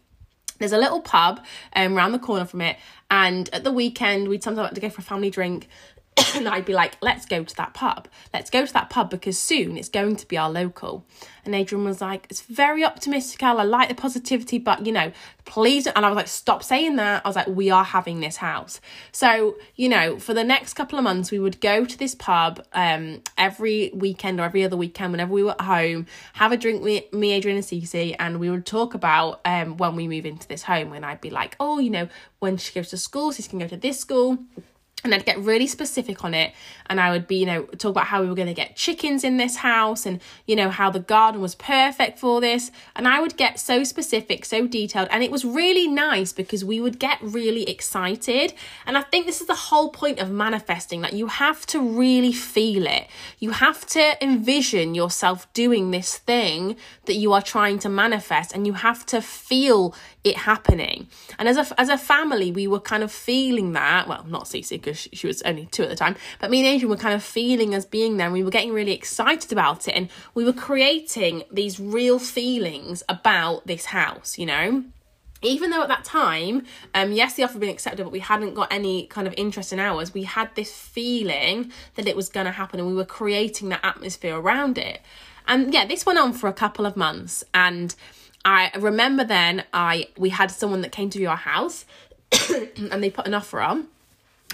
There's 0.59 0.73
a 0.73 0.79
little 0.79 1.01
pub 1.01 1.45
um, 1.75 1.97
around 1.97 2.13
the 2.13 2.19
corner 2.21 2.45
from 2.45 2.61
it, 2.61 2.77
and 3.11 3.53
at 3.53 3.65
the 3.65 3.73
weekend 3.73 4.29
we'd 4.29 4.45
sometimes 4.45 4.67
like 4.67 4.75
to 4.75 4.81
go 4.81 4.89
for 4.89 5.01
a 5.01 5.05
family 5.05 5.29
drink. 5.29 5.69
and 6.35 6.49
I'd 6.49 6.65
be 6.65 6.75
like, 6.75 6.97
let's 7.01 7.27
go 7.27 7.43
to 7.43 7.57
that 7.57 7.75
pub. 7.75 8.09
Let's 8.33 8.51
go 8.51 8.65
to 8.65 8.73
that 8.73 8.91
pub 8.91 9.11
because 9.11 9.39
soon 9.39 9.77
it's 9.77 9.89
going 9.89 10.17
to 10.17 10.29
be 10.29 10.37
our 10.37 10.51
local. 10.51 11.05
And 11.45 11.55
Adrian 11.55 11.85
was 11.85 12.01
like, 12.01 12.27
it's 12.31 12.41
very 12.43 12.85
optimistic, 12.85 13.43
Al. 13.43 13.61
I 13.61 13.65
like 13.65 13.89
the 13.89 13.95
positivity, 13.95 14.59
but 14.59 14.87
you 14.87 14.93
know, 14.93 15.13
please. 15.45 15.87
And 15.87 16.07
I 16.07 16.09
was 16.09 16.17
like, 16.17 16.29
stop 16.29 16.63
saying 16.63 16.97
that. 16.97 17.23
I 17.25 17.29
was 17.29 17.37
like, 17.37 17.49
we 17.49 17.71
are 17.71 17.85
having 17.85 18.21
this 18.21 18.37
house. 18.37 18.81
So, 19.13 19.57
you 19.75 19.89
know, 19.89 20.19
for 20.19 20.35
the 20.35 20.45
next 20.45 20.75
couple 20.75 20.99
of 20.99 21.05
months, 21.05 21.31
we 21.31 21.39
would 21.39 21.61
go 21.61 21.85
to 21.85 21.99
this 21.99 22.15
pub 22.15 22.65
um, 22.73 23.23
every 23.37 23.91
weekend 23.95 24.41
or 24.41 24.45
every 24.45 24.65
other 24.65 24.77
weekend 24.77 25.13
whenever 25.13 25.33
we 25.33 25.43
were 25.43 25.53
at 25.53 25.63
home, 25.63 26.07
have 26.35 26.53
a 26.53 26.57
drink 26.57 26.83
with 26.83 27.13
me, 27.13 27.33
Adrian, 27.33 27.57
and 27.57 27.67
Cece, 27.67 28.15
and 28.19 28.39
we 28.39 28.51
would 28.51 28.67
talk 28.67 28.95
about 28.95 29.41
um, 29.45 29.77
when 29.77 29.97
we 29.97 30.07
move 30.07 30.27
into 30.27 30.47
this 30.47 30.63
home. 30.63 30.93
And 30.93 31.05
I'd 31.05 31.21
be 31.21 31.31
like, 31.31 31.57
oh, 31.59 31.79
you 31.79 31.91
know, 31.91 32.09
when 32.39 32.57
she 32.57 32.73
goes 32.73 32.91
to 32.91 32.97
school, 32.97 33.33
she 33.33 33.43
can 33.43 33.59
go 33.59 33.67
to 33.67 33.77
this 33.77 33.99
school 33.99 34.39
and 35.05 35.15
I'd 35.15 35.27
get 35.27 35.39
really 35.39 35.67
specific 35.67 36.25
on 36.25 36.35
it 36.35 36.53
and 36.87 37.01
I 37.01 37.11
would 37.11 37.27
be, 37.27 37.37
you 37.37 37.47
know, 37.47 37.63
talk 37.63 37.91
about 37.91 38.07
how 38.07 38.23
we 38.23 38.29
were 38.29 38.35
going 38.35 38.49
to 38.49 38.55
get 38.55 38.77
chickens 38.77 39.25
in 39.25 39.37
this 39.37 39.57
house 39.57 40.05
and, 40.07 40.21
you 40.47 40.57
know, 40.57 40.71
how 40.71 40.91
the 40.91 41.01
garden 41.01 41.41
was 41.41 41.55
perfect 41.55 42.19
for 42.19 42.41
this. 42.41 42.71
And 42.97 43.07
I 43.09 43.21
would 43.21 43.37
get 43.37 43.59
so 43.59 43.85
specific, 43.85 44.45
so 44.45 44.67
detailed. 44.67 45.09
And 45.11 45.23
it 45.23 45.31
was 45.31 45.45
really 45.45 45.87
nice 45.89 46.33
because 46.33 46.65
we 46.65 46.81
would 46.81 46.99
get 46.99 47.19
really 47.23 47.69
excited. 47.69 48.55
And 48.87 48.99
I 48.99 49.03
think 49.03 49.27
this 49.27 49.41
is 49.41 49.47
the 49.47 49.55
whole 49.55 49.91
point 49.91 50.19
of 50.19 50.31
manifesting 50.31 51.01
that 51.03 51.13
you 51.13 51.29
have 51.29 51.65
to 51.67 51.81
really 51.81 52.33
feel 52.33 52.87
it. 52.87 53.07
You 53.39 53.51
have 53.51 53.87
to 53.89 54.23
envision 54.23 54.95
yourself 54.95 55.51
doing 55.53 55.91
this 55.91 56.19
thing 56.19 56.77
that 57.05 57.15
you 57.15 57.33
are 57.33 57.43
trying 57.43 57.79
to 57.81 57.89
manifest 57.89 58.53
and 58.53 58.67
you 58.67 58.75
have 58.75 59.07
to 59.07 59.21
feel 59.21 59.95
it 60.25 60.39
happening. 60.39 61.07
And 61.39 61.49
as 61.49 61.57
a, 61.57 61.81
as 61.81 61.89
a 61.91 61.99
family, 61.99 62.51
we 62.51 62.67
were 62.67 62.81
kind 62.81 63.03
of 63.03 63.13
feeling 63.13 63.73
that, 63.75 64.09
well, 64.09 64.25
not 64.27 64.45
Cece 64.45 64.71
because 64.71 64.99
she, 64.99 65.11
she 65.13 65.27
was 65.27 65.43
only 65.43 65.67
two 65.67 65.83
at 65.83 65.91
the 65.91 65.97
time. 65.97 66.17
But 66.41 66.51
me 66.51 66.61
and 66.61 66.67
Adrian 66.67 66.89
were 66.89 66.97
kind 66.97 67.15
of 67.15 67.23
feeling 67.23 67.75
as 67.75 67.85
being 67.85 68.17
there 68.17 68.27
and 68.27 68.35
we 68.35 68.43
were 68.43 68.51
getting 68.51 68.73
really 68.73 68.93
excited 68.93 69.53
about 69.53 69.87
it. 69.87 69.93
And 69.93 70.09
we 70.35 70.45
were 70.45 70.55
creating 70.55 71.45
these 71.53 71.79
real 71.79 72.19
feelings 72.19 73.03
about 73.09 73.67
this 73.67 73.87
house, 73.87 74.39
you 74.39 74.47
know? 74.47 74.85
even 75.43 75.69
though 75.69 75.83
at 75.83 75.89
that 75.89 76.05
time, 76.05 76.65
um, 76.95 77.13
yes, 77.13 77.35
the 77.35 77.43
offer 77.43 77.55
had 77.55 77.61
been 77.61 77.69
accepted, 77.69 78.03
but 78.03 78.11
we 78.11 78.21
hadn't 78.21 78.55
got 78.55 78.73
any 78.73 79.07
kind 79.07 79.27
of 79.27 79.35
interest 79.37 79.75
in 79.75 79.79
ours, 79.79 80.15
we 80.15 80.23
had 80.23 80.49
this 80.55 80.73
feeling 80.73 81.71
that 81.97 82.09
it 82.09 82.17
was 82.17 82.31
going 82.31 82.47
to 82.47 82.53
happen 82.53 82.81
and 82.81 82.89
we 82.89 82.95
were 82.95 83.05
creating 83.05 83.69
that 83.69 83.81
atmosphere 83.85 84.37
around 84.37 84.79
it. 84.79 85.01
And 85.47 85.75
yeah, 85.75 85.85
this 85.85 86.07
went 86.07 86.19
on 86.19 86.33
for 86.33 86.49
a 86.49 86.53
couple 86.55 86.87
of 86.87 86.97
months. 86.97 87.45
And 87.53 87.95
I 88.45 88.71
remember 88.79 89.25
then 89.25 89.65
I 89.73 90.09
we 90.19 90.31
had 90.31 90.51
someone 90.51 90.83
that 90.83 90.93
came 90.93 91.11
to 91.11 91.25
our 91.25 91.37
house 91.37 91.87
and 92.77 93.03
they 93.03 93.11
put 93.11 93.27
an 93.27 93.35
offer 93.35 93.61
on 93.61 93.89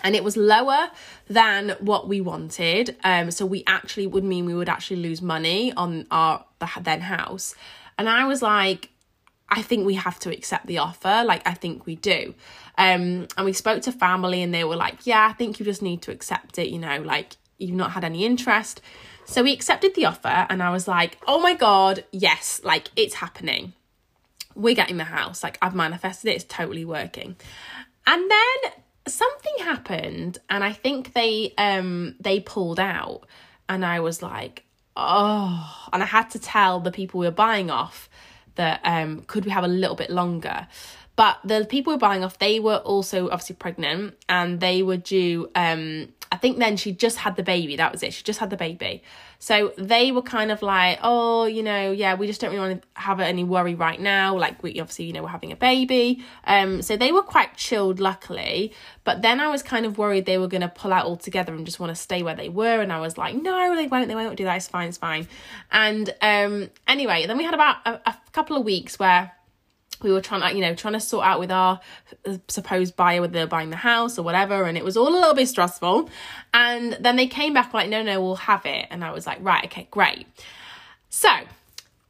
and 0.03 0.15
it 0.15 0.25
was 0.25 0.37
lower 0.37 0.91
than 1.29 1.71
what 1.81 2.09
we 2.09 2.21
wanted. 2.21 2.97
Um 3.03 3.31
so 3.31 3.45
we 3.45 3.65
actually 3.67 4.07
would 4.07 4.25
mean 4.25 4.47
we 4.47 4.55
would 4.55 4.69
actually 4.69 5.03
lose 5.03 5.21
money 5.21 5.73
on 5.73 6.07
our 6.11 6.45
the 6.61 6.69
then 6.81 7.01
house. 7.03 7.55
And 7.99 8.09
i 8.09 8.25
was 8.25 8.43
like 8.43 8.91
i 9.49 9.61
think 9.61 9.85
we 9.85 9.95
have 9.95 10.19
to 10.21 10.33
accept 10.33 10.67
the 10.67 10.79
offer. 10.79 11.25
Like 11.27 11.47
i 11.47 11.55
think 11.55 11.87
we 11.87 11.97
do. 11.97 12.35
Um 12.79 13.27
and 13.37 13.45
we 13.45 13.53
spoke 13.53 13.83
to 13.83 13.93
family 13.93 14.43
and 14.43 14.55
they 14.55 14.65
were 14.65 14.77
like 14.77 15.05
yeah 15.05 15.27
i 15.29 15.33
think 15.33 15.59
you 15.59 15.65
just 15.65 15.83
need 15.83 16.01
to 16.03 16.13
accept 16.13 16.59
it 16.59 16.69
you 16.69 16.79
know 16.79 17.03
like 17.03 17.37
you've 17.59 17.75
not 17.75 17.91
had 17.93 18.05
any 18.05 18.25
interest. 18.25 18.81
So 19.27 19.43
we 19.45 19.53
accepted 19.53 19.95
the 19.95 20.07
offer 20.07 20.47
and 20.49 20.63
i 20.63 20.71
was 20.71 20.87
like 20.89 21.19
oh 21.27 21.41
my 21.41 21.55
god 21.55 22.05
yes 22.13 22.61
like 22.65 22.89
it's 22.97 23.15
happening 23.15 23.75
we're 24.55 24.75
getting 24.75 24.97
the 24.97 25.05
house 25.05 25.43
like 25.43 25.59
i've 25.63 25.75
manifested 25.75 26.31
it 26.31 26.35
it's 26.35 26.45
totally 26.45 26.85
working 26.85 27.37
and 28.07 28.31
then 28.31 28.73
something 29.07 29.53
happened 29.61 30.39
and 30.49 30.65
I 30.65 30.73
think 30.73 31.13
they 31.13 31.55
um 31.59 32.17
they 32.21 32.41
pulled 32.41 32.81
out 32.81 33.27
and 33.69 33.85
I 33.85 34.01
was 34.01 34.23
like, 34.23 34.65
oh 34.97 35.89
and 35.93 36.03
I 36.03 36.07
had 36.07 36.31
to 36.31 36.39
tell 36.39 36.81
the 36.81 36.91
people 36.91 37.21
we 37.21 37.27
were 37.27 37.33
buying 37.33 37.71
off 37.71 38.09
that 38.57 38.81
um 38.85 39.23
could 39.27 39.45
we 39.45 39.51
have 39.51 39.65
a 39.65 39.69
little 39.69 39.97
bit 39.97 40.11
longer. 40.11 40.67
But 41.17 41.39
the 41.45 41.67
people 41.69 41.91
we 41.91 41.97
were 41.97 42.01
buying 42.01 42.25
off, 42.25 42.39
they 42.39 42.61
were 42.61 42.79
also 42.79 43.27
obviously 43.27 43.57
pregnant 43.57 44.17
and 44.29 44.61
they 44.61 44.83
were 44.83 44.97
due 44.97 45.51
um 45.55 46.09
think 46.41 46.59
then 46.59 46.77
she 46.77 46.93
just 46.93 47.19
had 47.19 47.37
the 47.37 47.43
baby. 47.43 47.77
That 47.77 47.93
was 47.93 48.03
it. 48.03 48.13
She 48.13 48.23
just 48.23 48.41
had 48.41 48.51
the 48.51 48.57
baby. 48.57 49.03
So 49.39 49.73
they 49.79 50.13
were 50.13 50.23
kind 50.23 50.51
of 50.51 50.61
like, 50.61 50.99
oh, 51.03 51.47
you 51.47 51.63
know, 51.63 51.93
yeah, 51.93 52.15
we 52.15 52.27
just 52.27 52.41
don't 52.41 52.51
really 52.51 52.69
want 52.69 52.83
to 52.83 52.89
have 53.01 53.21
any 53.21 53.43
worry 53.45 53.75
right 53.75 53.99
now. 54.01 54.37
Like 54.37 54.63
we 54.63 54.79
obviously, 54.81 55.07
you 55.07 55.13
know, 55.13 55.23
we're 55.23 55.29
having 55.29 55.53
a 55.53 55.57
baby. 55.57 56.23
Um, 56.45 56.83
so 56.83 56.97
they 56.97 57.11
were 57.11 57.23
quite 57.23 57.57
chilled, 57.57 58.01
luckily. 58.01 58.73
But 59.05 59.23
then 59.23 59.41
I 59.41 59.49
was 59.49 59.63
kind 59.63 59.87
of 59.87 59.97
worried 59.97 60.27
they 60.27 60.37
were 60.37 60.49
going 60.49 60.61
to 60.61 60.69
pull 60.69 60.93
out 60.93 61.07
altogether 61.07 61.55
and 61.55 61.65
just 61.65 61.81
want 61.81 61.91
to 61.91 62.01
stay 62.01 62.23
where 62.23 62.35
they 62.35 62.49
were. 62.49 62.81
And 62.81 62.93
I 62.93 63.01
was 63.01 63.17
like, 63.17 63.35
no, 63.35 63.75
they 63.75 63.87
won't. 63.87 64.09
They 64.09 64.15
won't 64.15 64.37
do 64.37 64.45
that. 64.45 64.57
It's 64.57 64.69
fine. 64.69 64.89
It's 64.89 64.99
fine. 64.99 65.27
And 65.71 66.15
um, 66.21 66.71
anyway, 66.87 67.27
then 67.27 67.39
we 67.39 67.45
had 67.45 67.55
about 67.55 67.77
a, 67.87 68.01
a 68.07 68.17
couple 68.33 68.57
of 68.57 68.65
weeks 68.65 68.99
where 68.99 69.33
we 70.03 70.13
were 70.13 70.21
trying 70.21 70.41
to 70.43 70.55
you 70.57 70.61
know 70.61 70.75
trying 70.75 70.95
to 70.95 71.01
sort 71.01 71.27
out 71.27 71.41
with 71.41 71.51
our 71.51 71.81
uh, 72.27 72.37
supposed 72.49 72.97
buyer 72.97 73.21
whether 73.21 73.33
they're 73.33 73.47
buying 73.47 73.71
the 73.71 73.77
house 73.77 74.19
or 74.19 74.23
whatever 74.23 74.65
and 74.65 74.77
it 74.77 74.85
was 74.85 74.97
all 74.97 75.09
a 75.09 75.19
little 75.19 75.35
bit 75.35 75.49
stressful. 75.49 76.09
And 76.53 76.97
then 77.01 77.17
they 77.17 77.27
came 77.27 77.55
back 77.55 77.75
like 77.75 77.89
no 77.89 78.03
no 78.03 78.21
we'll 78.21 78.37
have 78.37 78.67
it. 78.67 78.87
And 78.91 79.05
i 79.05 79.13
was 79.13 79.27
like 79.27 79.39
right 79.41 79.65
okay 79.67 79.89
great. 79.91 80.27
So 81.09 81.31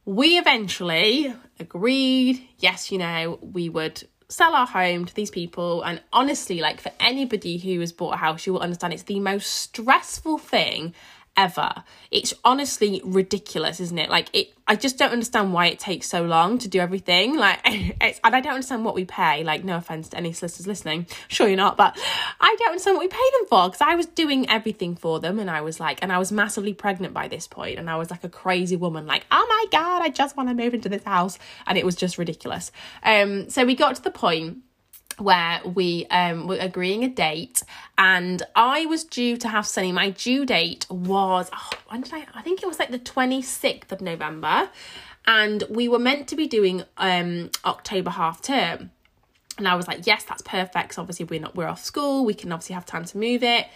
we 0.05 0.37
eventually 0.37 1.33
agreed 1.59 2.47
yes 2.59 2.91
you 2.91 2.97
know 2.97 3.39
we 3.41 3.69
would 3.69 4.07
sell 4.29 4.55
our 4.55 4.67
home 4.67 5.05
to 5.05 5.13
these 5.13 5.31
people. 5.31 5.83
And 5.83 6.01
honestly 6.13 6.59
like 6.59 6.81
for 6.81 6.91
anybody 6.99 7.57
who 7.57 7.79
has 7.79 7.91
bought 7.91 8.13
a 8.13 8.17
house 8.17 8.45
you 8.45 8.53
will 8.53 8.61
understand 8.61 8.93
it's 8.93 9.03
the 9.03 9.19
most 9.19 9.47
stressful 9.47 10.37
thing 10.37 10.93
ever. 11.37 11.83
It's 12.09 12.33
honestly 12.43 13.01
ridiculous, 13.03 13.79
isn't 13.79 13.97
it? 13.97 14.09
Like 14.09 14.29
it 14.33 14.53
I 14.67 14.75
just 14.75 14.97
don't 14.97 15.11
understand 15.11 15.53
why 15.53 15.67
it 15.67 15.79
takes 15.79 16.07
so 16.07 16.23
long 16.23 16.57
to 16.59 16.67
do 16.67 16.79
everything. 16.79 17.37
Like 17.37 17.59
it's 17.65 18.19
and 18.23 18.35
I 18.35 18.41
don't 18.41 18.53
understand 18.53 18.85
what 18.85 18.95
we 18.95 19.05
pay. 19.05 19.43
Like 19.43 19.63
no 19.63 19.77
offense 19.77 20.09
to 20.09 20.17
any 20.17 20.33
solicitors 20.33 20.67
listening. 20.67 21.07
Sure 21.27 21.47
you're 21.47 21.57
not, 21.57 21.77
but 21.77 21.97
I 22.39 22.55
don't 22.59 22.69
understand 22.69 22.97
what 22.97 23.05
we 23.05 23.07
pay 23.07 23.29
them 23.39 23.47
for 23.47 23.67
because 23.69 23.81
I 23.81 23.95
was 23.95 24.05
doing 24.07 24.49
everything 24.49 24.95
for 24.95 25.19
them 25.19 25.39
and 25.39 25.49
I 25.49 25.61
was 25.61 25.79
like 25.79 25.99
and 26.01 26.11
I 26.11 26.17
was 26.17 26.31
massively 26.31 26.73
pregnant 26.73 27.13
by 27.13 27.27
this 27.27 27.47
point 27.47 27.79
and 27.79 27.89
I 27.89 27.95
was 27.95 28.11
like 28.11 28.23
a 28.23 28.29
crazy 28.29 28.75
woman 28.75 29.05
like, 29.05 29.25
"Oh 29.31 29.45
my 29.49 29.65
god, 29.71 30.01
I 30.01 30.09
just 30.09 30.35
want 30.35 30.49
to 30.49 30.55
move 30.55 30.73
into 30.73 30.89
this 30.89 31.03
house." 31.03 31.39
And 31.65 31.77
it 31.77 31.85
was 31.85 31.95
just 31.95 32.17
ridiculous. 32.17 32.71
Um 33.03 33.49
so 33.49 33.65
we 33.65 33.75
got 33.75 33.95
to 33.95 34.01
the 34.01 34.11
point 34.11 34.59
where 35.17 35.61
we 35.63 36.05
um 36.07 36.47
were 36.47 36.57
agreeing 36.57 37.03
a 37.03 37.07
date 37.09 37.63
and 37.97 38.43
I 38.55 38.85
was 38.85 39.03
due 39.03 39.37
to 39.37 39.47
have 39.47 39.67
Sunny. 39.67 39.91
My 39.91 40.09
due 40.11 40.45
date 40.45 40.85
was 40.89 41.49
oh, 41.53 41.69
when 41.89 42.01
did 42.01 42.13
I 42.13 42.25
I 42.33 42.41
think 42.41 42.63
it 42.63 42.67
was 42.67 42.79
like 42.79 42.91
the 42.91 42.99
26th 42.99 43.91
of 43.91 44.01
November 44.01 44.69
and 45.25 45.63
we 45.69 45.87
were 45.87 45.99
meant 45.99 46.27
to 46.29 46.35
be 46.35 46.47
doing 46.47 46.83
um 46.97 47.51
October 47.65 48.11
half 48.11 48.41
term. 48.41 48.91
And 49.57 49.67
I 49.67 49.75
was 49.75 49.87
like, 49.87 50.07
yes, 50.07 50.23
that's 50.23 50.41
perfect. 50.41 50.95
So 50.95 51.01
obviously 51.01 51.25
we're 51.25 51.41
not 51.41 51.55
we're 51.55 51.67
off 51.67 51.83
school, 51.83 52.25
we 52.25 52.33
can 52.33 52.51
obviously 52.51 52.73
have 52.75 52.85
time 52.85 53.05
to 53.05 53.17
move 53.17 53.43
it 53.43 53.67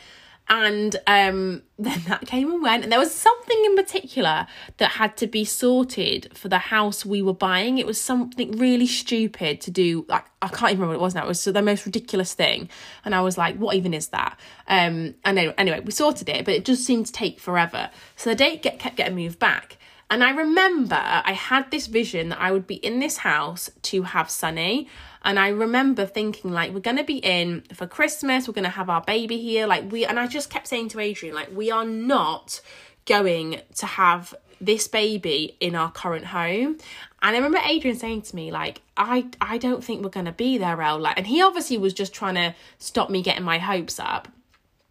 and 0.48 0.96
um, 1.08 1.64
then 1.80 2.02
that 2.08 2.26
came 2.26 2.52
and 2.52 2.62
went. 2.62 2.84
And 2.84 2.92
there 2.92 3.00
was 3.00 3.14
something 3.14 3.66
in 3.66 3.76
particular 3.76 4.48
that 4.78 4.92
had 4.92 5.18
to 5.18 5.28
be 5.28 5.44
sorted 5.44 6.36
for 6.38 6.48
the 6.48 6.58
house 6.58 7.06
we 7.06 7.22
were 7.22 7.34
buying. 7.34 7.78
It 7.78 7.86
was 7.86 8.00
something 8.00 8.52
really 8.58 8.88
stupid 8.88 9.62
to 9.62 9.72
do 9.72 10.06
like 10.08 10.26
i 10.42 10.48
can't 10.48 10.72
even 10.72 10.82
remember 10.82 11.00
what 11.00 11.02
it 11.02 11.02
was 11.02 11.16
now. 11.16 11.26
It 11.26 11.28
was 11.28 11.44
the 11.44 11.62
most 11.62 11.86
ridiculous 11.86 12.34
thing. 12.34 12.70
And 13.04 13.16
i 13.16 13.22
was 13.22 13.38
like 13.38 13.58
what 13.58 13.76
even 13.76 13.94
is 13.94 14.10
that? 14.10 14.40
Um 14.68 15.16
and 15.24 15.38
anyway, 15.38 15.56
anyway 15.58 15.80
we 15.82 15.92
sorted 15.92 16.30
it 16.30 16.46
but 16.46 16.54
it 16.54 16.66
just 16.66 16.86
seemed 16.86 17.08
to 17.08 17.12
take 17.12 17.40
forever. 17.40 17.90
So 18.16 18.30
the 18.30 18.36
date 18.36 18.62
get, 18.62 18.80
kept 18.80 18.96
getting 18.96 19.16
moved 19.16 19.40
back. 19.40 19.78
And 20.10 20.24
I 20.24 20.32
remember 20.32 21.02
I 21.02 21.34
had 21.34 21.72
this 21.72 21.88
vision 21.88 22.30
that 22.30 22.40
I 22.40 22.52
would 22.52 22.68
be 22.68 22.76
in 22.76 23.00
this 23.00 23.18
house 23.18 23.72
to 23.84 24.04
have 24.04 24.30
Sunny. 24.30 24.88
And 25.26 25.40
I 25.40 25.50
remember 25.50 26.06
thinking, 26.06 26.52
like, 26.52 26.72
we're 26.72 26.80
going 26.80 26.98
to 26.98 27.04
be 27.04 27.18
in 27.18 27.64
for 27.74 27.88
Christmas, 27.88 28.48
we're 28.48 28.54
going 28.54 28.64
to 28.64 28.70
have 28.70 28.92
our 28.92 29.02
baby 29.02 29.40
here. 29.40 29.66
Like, 29.66 29.92
we, 29.92 30.06
and 30.06 30.20
I 30.20 30.28
just 30.28 30.52
kept 30.52 30.68
saying 30.68 30.90
to 30.90 31.00
Adrian, 31.00 31.34
like, 31.34 31.50
we 31.54 31.72
are 31.72 31.84
not 31.84 32.62
going 33.06 33.62
to 33.78 33.86
have 33.88 34.36
this 34.62 34.88
baby 34.88 35.58
in 35.60 35.76
our 35.76 35.92
current 35.92 36.26
home. 36.26 36.78
And 37.24 37.36
I 37.36 37.38
remember 37.38 37.60
Adrian 37.66 37.98
saying 37.98 38.22
to 38.24 38.36
me, 38.36 38.52
like, 38.52 38.82
I, 38.96 39.26
I 39.42 39.58
don't 39.58 39.84
think 39.84 40.04
we're 40.04 40.10
to 40.26 40.32
be 40.32 40.60
there, 40.60 40.80
El. 40.80 41.00
Like, 41.00 41.18
and 41.18 41.26
he 41.26 41.42
obviously 41.42 41.78
was 41.80 41.94
just 41.94 42.14
trying 42.14 42.36
to 42.36 42.54
stop 42.78 43.10
me 43.10 43.24
getting 43.24 43.44
my 43.44 43.58
hopes 43.58 44.00
up 44.00 44.28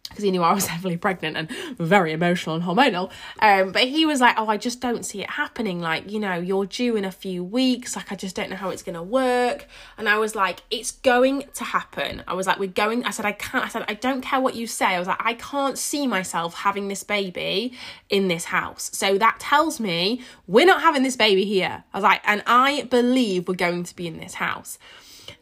because 0.09 0.23
he 0.23 0.31
knew 0.31 0.43
I 0.43 0.53
was 0.53 0.67
heavily 0.75 0.97
pregnant 0.97 1.35
and 1.37 1.49
very 1.77 2.11
emotional 2.11 2.55
and 2.55 2.63
hormonal. 2.63 3.11
Um, 3.39 3.71
but 3.71 3.83
he 3.83 4.05
was 4.05 4.21
like, 4.21 4.35
Oh, 4.37 4.47
I 4.47 4.57
just 4.57 4.79
don't 4.79 5.05
see 5.05 5.21
it 5.21 5.29
happening. 5.29 5.79
Like, 5.79 6.11
you 6.11 6.19
know, 6.19 6.35
you're 6.35 6.65
due 6.65 6.95
in 6.95 7.05
a 7.05 7.11
few 7.11 7.43
weeks. 7.43 7.95
Like, 7.95 8.11
I 8.11 8.15
just 8.15 8.35
don't 8.35 8.49
know 8.49 8.55
how 8.55 8.69
it's 8.69 8.83
going 8.83 8.95
to 8.95 9.03
work. 9.03 9.67
And 9.97 10.07
I 10.07 10.17
was 10.17 10.35
like, 10.35 10.61
It's 10.69 10.91
going 10.91 11.43
to 11.55 11.63
happen. 11.63 12.23
I 12.27 12.33
was 12.33 12.47
like, 12.47 12.59
We're 12.59 12.69
going. 12.69 13.03
I 13.03 13.11
said, 13.11 13.25
I 13.25 13.33
can't. 13.33 13.65
I 13.65 13.67
said, 13.67 13.85
I 13.87 13.93
don't 13.95 14.21
care 14.21 14.39
what 14.39 14.55
you 14.55 14.67
say. 14.67 14.85
I 14.85 14.99
was 14.99 15.07
like, 15.07 15.21
I 15.23 15.33
can't 15.33 15.77
see 15.77 16.07
myself 16.07 16.55
having 16.55 16.87
this 16.87 17.03
baby 17.03 17.73
in 18.09 18.27
this 18.27 18.45
house. 18.45 18.91
So 18.93 19.17
that 19.17 19.39
tells 19.39 19.79
me 19.79 20.21
we're 20.47 20.65
not 20.65 20.81
having 20.81 21.03
this 21.03 21.15
baby 21.15 21.45
here. 21.45 21.83
I 21.93 21.97
was 21.97 22.03
like, 22.03 22.21
And 22.25 22.43
I 22.45 22.83
believe 22.83 23.47
we're 23.47 23.55
going 23.55 23.83
to 23.83 23.95
be 23.95 24.07
in 24.07 24.17
this 24.17 24.35
house. 24.35 24.77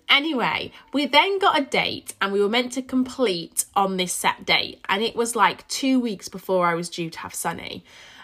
Anyway, 0.09 0.71
we 0.93 1.05
then 1.05 1.39
got 1.39 1.59
a 1.59 1.63
date 1.63 2.13
and 2.21 2.31
we 2.31 2.41
were 2.41 2.49
meant 2.49 2.71
to 2.73 2.81
complete 2.81 3.65
on 3.75 3.97
this 3.97 4.13
set 4.13 4.45
date. 4.45 4.79
And 4.87 5.01
it 5.01 5.15
was 5.15 5.35
like 5.35 5.67
two 5.67 5.99
weeks 5.99 6.29
before 6.29 6.67
I 6.67 6.75
was 6.75 6.89
due 6.89 7.09
to 7.09 7.19
have 7.19 7.33
Sunny. 7.33 7.83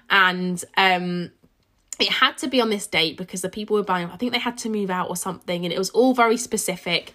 And 0.09 0.63
um, 0.77 1.31
it 1.99 2.09
had 2.09 2.37
to 2.39 2.47
be 2.47 2.61
on 2.61 2.69
this 2.69 2.87
date 2.87 3.17
because 3.17 3.41
the 3.41 3.49
people 3.49 3.75
were 3.75 3.83
buying, 3.83 4.09
I 4.09 4.17
think 4.17 4.33
they 4.33 4.39
had 4.39 4.57
to 4.59 4.69
move 4.69 4.89
out 4.89 5.09
or 5.09 5.15
something. 5.15 5.65
And 5.65 5.73
it 5.73 5.77
was 5.77 5.89
all 5.91 6.13
very 6.13 6.37
specific. 6.37 7.13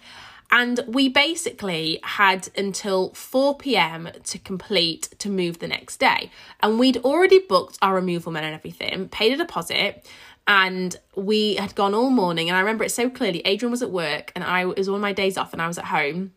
And 0.51 0.81
we 0.87 1.09
basically 1.09 1.99
had 2.03 2.49
until 2.57 3.09
4 3.13 3.57
pm 3.57 4.09
to 4.25 4.37
complete 4.37 5.09
to 5.19 5.29
move 5.29 5.59
the 5.59 5.67
next 5.67 5.97
day. 5.97 6.29
And 6.61 6.77
we'd 6.77 6.97
already 6.97 7.39
booked 7.39 7.77
our 7.81 7.95
removal 7.95 8.31
men 8.31 8.43
and 8.43 8.53
everything, 8.53 9.09
paid 9.09 9.33
a 9.33 9.37
deposit 9.37 10.05
and 10.47 10.97
we 11.15 11.55
had 11.55 11.73
gone 11.75 11.93
all 11.93 12.09
morning 12.09 12.49
and 12.49 12.57
i 12.57 12.59
remember 12.59 12.83
it 12.83 12.91
so 12.91 13.09
clearly. 13.09 13.41
Adrian 13.45 13.71
was 13.71 13.81
at 13.81 13.91
work 13.91 14.31
and 14.35 14.43
i 14.43 14.61
it 14.61 14.77
was 14.77 14.87
of 14.87 14.99
my 14.99 15.13
days 15.13 15.37
off 15.37 15.53
and 15.53 15.61
i 15.61 15.67
was 15.67 15.77
at 15.77 15.85
home. 15.85 16.33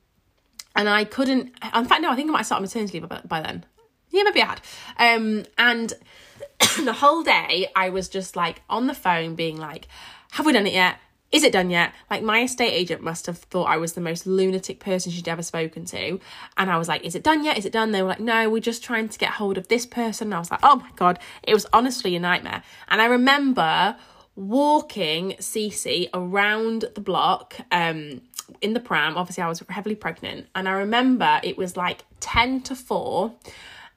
And 0.75 0.89
i 0.89 1.05
couldn't 1.05 1.53
in 1.75 1.85
fact 1.85 2.03
no 2.03 2.11
i 2.11 2.17
think 2.17 2.29
i 2.29 2.33
might 2.33 2.47
start 2.47 2.63
maternity 2.63 3.01
leave 3.01 3.09
by, 3.09 3.21
by 3.25 3.41
then. 3.41 3.65
Yeah 4.11 4.23
maybe 4.25 4.43
i 4.43 4.47
had. 4.47 4.61
Um 4.99 5.45
and 5.57 5.93
the 6.85 6.95
whole 6.95 7.23
day 7.23 7.69
i 7.77 7.91
was 7.91 8.09
just 8.09 8.37
like 8.37 8.63
on 8.71 8.87
the 8.87 8.95
phone 8.95 9.35
being 9.35 9.57
like 9.57 9.89
have 10.33 10.47
we 10.47 10.53
done 10.53 10.67
it 10.67 10.73
yet 10.73 10.99
is 11.31 11.43
it 11.45 11.53
done 11.53 11.71
yet? 11.71 11.93
Like 12.11 12.23
my 12.23 12.43
estate 12.43 12.73
agent 12.73 13.03
must 13.03 13.27
have 13.27 13.39
thought 13.39 13.65
I 13.65 13.77
was 13.77 13.93
the 13.93 14.01
most 14.01 14.27
lunatic 14.27 14.81
person 14.81 15.13
she'd 15.13 15.29
ever 15.29 15.43
spoken 15.43 15.85
to. 15.87 16.19
And 16.57 16.71
I 16.71 16.79
was 16.79 16.89
like, 16.89 17.05
is 17.05 17.15
it 17.15 17.23
done 17.23 17.45
yet? 17.45 17.59
Is 17.59 17.67
it 17.67 17.73
done? 17.73 17.91
They 17.91 18.03
were 18.03 18.09
like, 18.09 18.21
no, 18.21 18.49
we're 18.49 18.61
just 18.61 18.83
trying 18.83 19.09
to 19.11 19.19
get 19.19 19.33
hold 19.33 19.59
of 19.59 19.69
this 19.69 19.85
person. 19.85 20.29
And 20.29 20.35
I 20.35 20.39
was 20.39 20.51
like, 20.51 20.61
oh 20.63 20.77
my 20.77 20.91
God, 20.97 21.19
it 21.43 21.53
was 21.53 21.67
honestly 21.73 22.17
a 22.17 22.21
nightmare. 22.21 22.63
And 22.89 23.03
I 23.03 23.07
remember 23.07 23.97
walking 24.37 25.33
Cece 25.33 26.09
around 26.15 26.87
the 26.95 27.01
block 27.01 27.57
um, 27.73 28.23
in 28.63 28.73
the 28.73 28.81
pram. 28.81 29.17
Obviously, 29.17 29.43
I 29.43 29.49
was 29.49 29.63
heavily 29.69 29.97
pregnant. 29.97 30.47
And 30.55 30.69
I 30.69 30.73
remember 30.73 31.41
it 31.43 31.59
was 31.59 31.77
like 31.77 32.05
10 32.21 32.63
to 32.63 32.75
4 32.75 33.35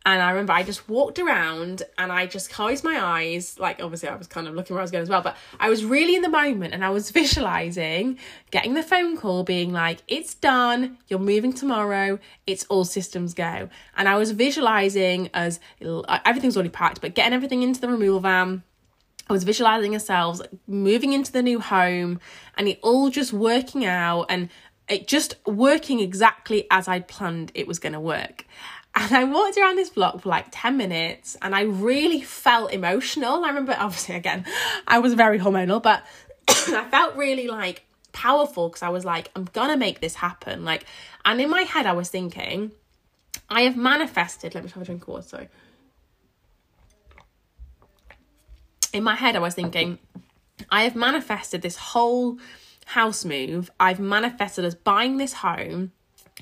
and 0.03 0.19
I 0.19 0.31
remember 0.31 0.53
I 0.53 0.63
just 0.63 0.89
walked 0.89 1.19
around 1.19 1.83
and 1.97 2.11
I 2.11 2.25
just 2.25 2.49
closed 2.49 2.83
my 2.83 2.99
eyes. 2.99 3.59
Like, 3.59 3.81
obviously, 3.81 4.09
I 4.09 4.15
was 4.15 4.25
kind 4.25 4.47
of 4.47 4.55
looking 4.55 4.73
where 4.73 4.81
I 4.81 4.83
was 4.83 4.89
going 4.89 5.03
as 5.03 5.09
well, 5.09 5.21
but 5.21 5.37
I 5.59 5.69
was 5.69 5.85
really 5.85 6.15
in 6.15 6.23
the 6.23 6.29
moment 6.29 6.73
and 6.73 6.83
I 6.83 6.89
was 6.89 7.11
visualizing 7.21 8.17
getting 8.49 8.73
the 8.73 8.81
phone 8.81 9.15
call 9.15 9.43
being 9.43 9.71
like, 9.71 9.99
it's 10.07 10.33
done, 10.33 10.97
you're 11.07 11.19
moving 11.19 11.53
tomorrow, 11.53 12.17
it's 12.47 12.65
all 12.65 12.83
systems 12.83 13.35
go. 13.35 13.69
And 13.95 14.09
I 14.09 14.15
was 14.15 14.31
visualizing 14.31 15.29
as 15.35 15.59
uh, 15.85 16.19
everything's 16.25 16.57
already 16.57 16.69
packed, 16.69 16.99
but 16.99 17.13
getting 17.13 17.33
everything 17.33 17.61
into 17.61 17.79
the 17.79 17.87
removal 17.87 18.21
van. 18.21 18.63
I 19.29 19.33
was 19.33 19.43
visualizing 19.43 19.93
ourselves 19.93 20.41
moving 20.67 21.13
into 21.13 21.31
the 21.31 21.43
new 21.43 21.59
home 21.59 22.19
and 22.57 22.67
it 22.67 22.79
all 22.81 23.09
just 23.09 23.31
working 23.31 23.85
out 23.85 24.25
and 24.29 24.49
it 24.89 25.07
just 25.07 25.35
working 25.45 26.01
exactly 26.01 26.67
as 26.69 26.87
I'd 26.89 27.07
planned 27.07 27.51
it 27.53 27.65
was 27.65 27.79
going 27.79 27.93
to 27.93 27.99
work. 27.99 28.45
And 28.93 29.15
I 29.15 29.23
walked 29.23 29.57
around 29.57 29.77
this 29.77 29.89
block 29.89 30.21
for 30.21 30.29
like 30.29 30.47
10 30.51 30.75
minutes 30.75 31.37
and 31.41 31.55
I 31.55 31.61
really 31.61 32.21
felt 32.21 32.73
emotional. 32.73 33.43
I 33.45 33.47
remember, 33.47 33.75
obviously, 33.77 34.15
again, 34.15 34.45
I 34.87 34.99
was 34.99 35.13
very 35.13 35.39
hormonal, 35.39 35.81
but 35.81 36.05
I 36.49 36.87
felt 36.91 37.15
really 37.15 37.47
like 37.47 37.85
powerful 38.11 38.67
because 38.67 38.81
I 38.81 38.89
was 38.89 39.05
like, 39.05 39.31
I'm 39.35 39.45
gonna 39.45 39.77
make 39.77 40.01
this 40.01 40.15
happen. 40.15 40.65
Like, 40.65 40.85
and 41.23 41.39
in 41.39 41.49
my 41.49 41.61
head, 41.61 41.85
I 41.85 41.93
was 41.93 42.09
thinking, 42.09 42.71
I 43.49 43.61
have 43.61 43.77
manifested. 43.77 44.55
Let 44.55 44.63
me 44.63 44.69
have 44.71 44.81
a 44.81 44.85
drink 44.85 45.03
of 45.03 45.07
water. 45.07 45.27
Sorry. 45.27 45.49
In 48.93 49.03
my 49.03 49.15
head, 49.15 49.35
I 49.35 49.39
was 49.39 49.53
thinking, 49.53 49.99
I 50.69 50.83
have 50.83 50.95
manifested 50.95 51.61
this 51.61 51.77
whole 51.77 52.39
house 52.85 53.23
move. 53.23 53.71
I've 53.79 53.99
manifested 53.99 54.65
us 54.65 54.75
buying 54.75 55.17
this 55.17 55.33
home. 55.33 55.93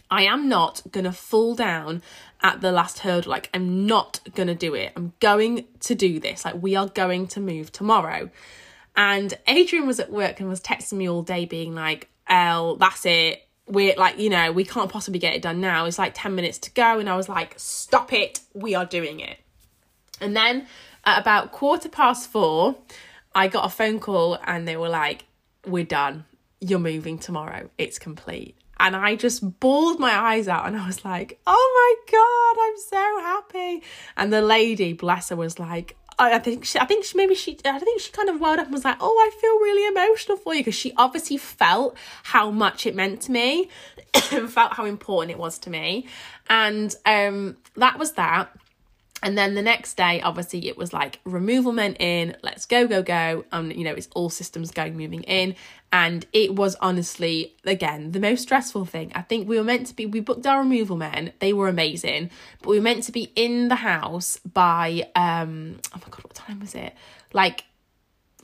I 0.10 0.24
am 0.24 0.50
not 0.50 0.82
going 0.92 1.06
to 1.06 1.12
fall 1.12 1.56
down 1.56 2.02
at 2.42 2.62
the 2.62 2.72
last 2.72 3.00
hurdle. 3.00 3.32
Like, 3.32 3.50
I'm 3.54 3.86
not 3.86 4.20
going 4.36 4.48
to 4.48 4.56
do 4.56 4.74
it. 4.74 4.94
I'm 4.96 5.14
going 5.20 5.66
to 5.82 5.96
do 5.96 6.20
this. 6.20 6.46
Like, 6.46 6.62
we 6.62 6.76
are 6.76 6.88
going 6.88 7.28
to 7.28 7.40
move 7.40 7.72
tomorrow. 7.72 8.30
And 8.96 9.34
Adrian 9.48 9.88
was 9.88 10.00
at 10.00 10.12
work 10.12 10.40
and 10.40 10.50
was 10.50 10.62
texting 10.62 10.94
me 10.94 11.10
all 11.10 11.22
day, 11.22 11.46
being 11.46 11.76
like, 11.76 12.10
El, 12.28 12.76
that's 12.76 13.06
it. 13.06 13.48
We're 13.68 13.96
like, 13.96 14.20
you 14.20 14.30
know, 14.30 14.52
we 14.52 14.66
can't 14.66 14.92
possibly 14.92 15.20
get 15.20 15.36
it 15.36 15.42
done 15.42 15.62
now. 15.62 15.86
It's 15.86 16.00
like 16.00 16.14
10 16.16 16.34
minutes 16.36 16.58
to 16.60 16.72
go. 16.72 17.00
And 17.00 17.10
I 17.10 17.16
was 17.16 17.30
like, 17.30 17.54
stop 17.58 18.12
it. 18.14 18.42
We 18.54 18.76
are 18.76 18.86
doing 18.86 19.20
it. 19.20 19.38
And 20.20 20.36
then 20.36 20.68
at 21.06 21.22
about 21.22 21.52
quarter 21.52 21.88
past 21.88 22.30
four, 22.30 22.78
I 23.34 23.48
got 23.48 23.66
a 23.66 23.70
phone 23.70 24.00
call 24.00 24.40
and 24.44 24.68
they 24.68 24.76
were 24.76 24.90
like, 24.90 25.26
we're 25.66 25.86
done. 25.86 26.26
You're 26.60 26.80
moving 26.80 27.20
tomorrow. 27.20 27.70
It's 27.78 28.00
complete 28.00 28.59
and 28.80 28.96
I 28.96 29.16
just 29.16 29.60
bawled 29.60 30.00
my 30.00 30.14
eyes 30.14 30.48
out 30.48 30.66
and 30.66 30.78
I 30.78 30.88
was 30.88 31.04
like, 31.04 31.40
oh 31.46 31.98
my 32.08 32.12
God, 32.12 32.64
I'm 32.66 32.78
so 32.78 33.20
happy. 33.22 33.84
And 34.16 34.32
the 34.32 34.42
lady, 34.42 34.94
bless 34.94 35.30
her, 35.30 35.36
was 35.36 35.60
like, 35.60 35.96
I 36.20 36.38
think 36.40 36.66
she, 36.66 36.78
I 36.78 36.86
think 36.86 37.06
she, 37.06 37.18
maybe 37.18 37.34
she, 37.34 37.58
I 37.64 37.80
think 37.80 38.02
she 38.02 38.12
kind 38.12 38.30
of 38.30 38.42
welled 38.42 38.60
up 38.60 38.66
and 38.66 38.74
was 38.74 38.84
like, 38.84 38.98
oh, 39.00 39.16
I 39.18 39.30
feel 39.40 39.54
really 39.60 39.88
emotional 39.88 40.38
for 40.38 40.54
you 40.54 40.62
because 40.62 40.76
she 40.76 40.92
obviously 40.98 41.38
felt 41.38 41.98
how 42.24 42.52
much 42.52 42.86
it 42.86 42.94
meant 42.94 43.22
to 43.22 43.32
me 43.32 43.70
and 44.32 44.50
felt 44.52 44.74
how 44.74 44.86
important 44.86 45.32
it 45.32 45.38
was 45.38 45.58
to 45.60 45.70
me. 45.70 46.08
And 46.50 46.94
um, 47.06 47.58
that 47.76 47.98
was 47.98 48.14
that. 48.14 48.50
And 49.22 49.38
then 49.38 49.56
the 49.56 49.62
next 49.62 49.96
day, 49.96 50.22
obviously, 50.22 50.68
it 50.68 50.78
was 50.78 50.94
like 50.94 51.20
removal 51.26 51.74
men 51.74 51.96
in, 51.96 52.38
let's 52.42 52.66
go, 52.66 52.88
go, 52.88 53.02
go. 53.02 53.44
And, 53.52 53.76
you 53.76 53.84
know, 53.84 53.94
it's 53.94 54.08
all 54.16 54.30
systems 54.30 54.72
going, 54.72 54.96
moving 54.96 55.24
in. 55.24 55.56
And 55.92 56.26
it 56.34 56.56
was 56.56 56.76
honestly, 56.82 57.56
again, 57.66 58.12
the 58.12 58.20
most 58.20 58.44
stressful 58.44 58.86
thing. 58.86 59.12
I 59.16 59.22
think 59.22 59.48
we 59.48 59.58
were 59.58 59.64
meant 59.64 59.88
to 59.88 59.96
be, 59.96 60.06
we 60.06 60.20
booked 60.20 60.46
our 60.46 60.60
removal 60.60 60.98
men, 60.98 61.34
they 61.40 61.52
were 61.52 61.68
amazing, 61.68 62.30
but 62.62 62.70
we 62.70 62.78
were 62.78 62.84
meant 62.84 63.04
to 63.04 63.12
be 63.12 63.32
in 63.36 63.70
the 63.70 63.76
house 63.76 64.38
by, 64.38 65.10
um, 65.16 65.78
oh 65.94 65.98
my 65.98 66.10
God, 66.12 66.24
what 66.24 66.36
time 66.36 66.60
was 66.60 66.76
it? 66.76 66.94
Like 67.34 67.64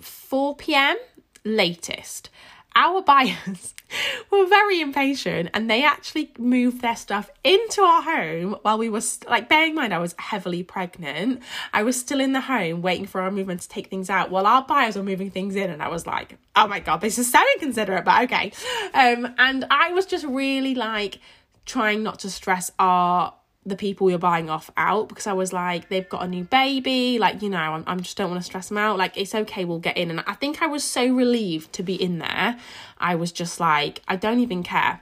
4 0.02 0.56
pm 0.56 0.98
latest 1.44 2.30
our 2.76 3.02
buyers 3.02 3.74
were 4.32 4.46
very 4.46 4.82
impatient 4.82 5.50
and 5.54 5.70
they 5.70 5.84
actually 5.84 6.32
moved 6.38 6.82
their 6.82 6.96
stuff 6.96 7.30
into 7.44 7.82
our 7.82 8.02
home 8.02 8.58
while 8.62 8.78
we 8.78 8.90
were 8.90 9.02
st- 9.02 9.30
like 9.30 9.48
bearing 9.48 9.70
in 9.70 9.76
mind 9.76 9.94
I 9.94 10.00
was 10.00 10.16
heavily 10.18 10.64
pregnant. 10.64 11.42
I 11.74 11.84
was 11.84 12.00
still 12.00 12.20
in 12.20 12.34
the 12.34 12.42
home 12.42 12.82
waiting 12.82 13.06
for 13.06 13.22
our 13.22 13.32
movement 13.32 13.62
to 13.62 13.70
take 13.70 13.88
things 13.88 14.10
out 14.10 14.30
while 14.30 14.46
our 14.46 14.64
buyers 14.64 14.96
were 14.96 15.04
moving 15.04 15.32
things 15.32 15.56
in 15.56 15.70
and 15.70 15.82
I 15.82 15.88
was 15.88 16.06
like 16.06 16.38
oh 16.56 16.68
my 16.68 16.80
god 16.80 17.02
this 17.02 17.18
is 17.18 17.32
so 17.32 17.40
inconsiderate 17.56 18.06
but 18.06 18.24
okay. 18.24 18.52
Um 18.94 19.34
and 19.38 19.66
I 19.70 19.92
was 19.94 20.06
just 20.06 20.26
really 20.26 20.76
like 20.76 21.20
trying 21.66 22.04
not 22.04 22.20
to 22.20 22.30
stress 22.30 22.72
our 22.78 23.34
the 23.65 23.75
people 23.75 24.10
you're 24.10 24.19
buying 24.19 24.49
off 24.49 24.69
out 24.78 25.10
because 25.10 25.25
I 25.25 25.34
was 25.34 25.51
like, 25.51 25.89
they've 25.89 26.08
got 26.08 26.23
a 26.23 26.28
new 26.28 26.43
baby, 26.43 27.17
like, 27.17 27.41
you 27.41 27.49
know, 27.49 27.58
I'm, 27.58 27.84
I'm 27.88 28.01
just 28.01 28.15
don't 28.15 28.30
want 28.30 28.41
to 28.41 28.45
stress 28.45 28.69
them 28.69 28.78
out. 28.78 28.97
Like, 28.97 29.17
it's 29.17 29.34
okay, 29.34 29.65
we'll 29.65 29.80
get 29.80 29.97
in. 29.97 30.12
And 30.12 30.23
I 30.28 30.34
think 30.34 30.62
I 30.62 30.67
was 30.67 30.84
so 30.84 31.08
relieved 31.08 31.73
to 31.73 31.84
be 31.84 31.95
in 31.95 32.19
there. 32.19 32.58
I 32.99 33.15
was 33.15 33.32
just 33.32 33.60
like, 33.60 34.01
I 34.08 34.17
don't 34.17 34.39
even 34.39 34.62
care 34.62 35.01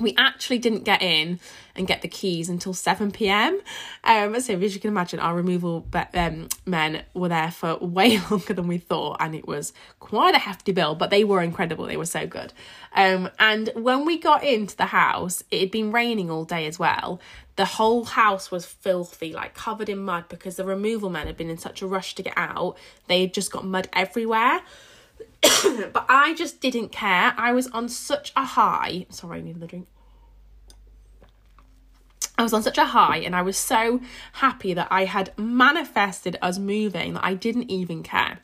we 0.00 0.14
actually 0.16 0.58
didn't 0.58 0.84
get 0.84 1.02
in 1.02 1.38
and 1.74 1.86
get 1.86 2.02
the 2.02 2.08
keys 2.08 2.48
until 2.48 2.72
7 2.72 3.10
p.m. 3.12 3.60
Um, 4.04 4.38
so 4.40 4.58
as 4.58 4.74
you 4.74 4.80
can 4.80 4.88
imagine, 4.88 5.20
our 5.20 5.34
removal 5.34 5.80
be- 5.80 5.98
um, 6.14 6.48
men 6.64 7.04
were 7.12 7.28
there 7.28 7.50
for 7.50 7.76
way 7.80 8.18
longer 8.30 8.54
than 8.54 8.68
we 8.68 8.78
thought, 8.78 9.18
and 9.20 9.34
it 9.34 9.46
was 9.46 9.72
quite 10.00 10.34
a 10.34 10.38
hefty 10.38 10.72
bill. 10.72 10.94
But 10.94 11.10
they 11.10 11.24
were 11.24 11.42
incredible; 11.42 11.86
they 11.86 11.96
were 11.96 12.06
so 12.06 12.26
good. 12.26 12.52
Um, 12.94 13.30
and 13.38 13.70
when 13.74 14.04
we 14.06 14.18
got 14.18 14.44
into 14.44 14.76
the 14.76 14.86
house, 14.86 15.42
it 15.50 15.60
had 15.60 15.70
been 15.70 15.92
raining 15.92 16.30
all 16.30 16.44
day 16.44 16.66
as 16.66 16.78
well. 16.78 17.20
The 17.56 17.64
whole 17.64 18.04
house 18.04 18.50
was 18.50 18.64
filthy, 18.64 19.32
like 19.32 19.54
covered 19.54 19.88
in 19.88 19.98
mud, 19.98 20.24
because 20.28 20.56
the 20.56 20.64
removal 20.64 21.10
men 21.10 21.26
had 21.26 21.36
been 21.36 21.50
in 21.50 21.58
such 21.58 21.82
a 21.82 21.86
rush 21.86 22.14
to 22.14 22.22
get 22.22 22.34
out. 22.36 22.76
They 23.08 23.22
had 23.22 23.34
just 23.34 23.52
got 23.52 23.64
mud 23.64 23.88
everywhere. 23.92 24.62
but 25.42 26.06
I 26.08 26.34
just 26.36 26.60
didn't 26.60 26.90
care. 26.90 27.34
I 27.36 27.52
was 27.52 27.66
on 27.68 27.88
such 27.88 28.32
a 28.36 28.44
high. 28.44 29.06
Sorry, 29.10 29.38
I 29.38 29.42
need 29.42 29.56
another 29.56 29.66
drink. 29.66 29.86
I 32.38 32.42
was 32.42 32.52
on 32.52 32.62
such 32.62 32.78
a 32.78 32.86
high 32.86 33.18
and 33.18 33.36
I 33.36 33.42
was 33.42 33.56
so 33.56 34.00
happy 34.34 34.72
that 34.74 34.88
I 34.90 35.04
had 35.04 35.32
manifested 35.36 36.38
us 36.40 36.58
moving 36.58 37.14
that 37.14 37.24
I 37.24 37.34
didn't 37.34 37.70
even 37.70 38.02
care. 38.02 38.40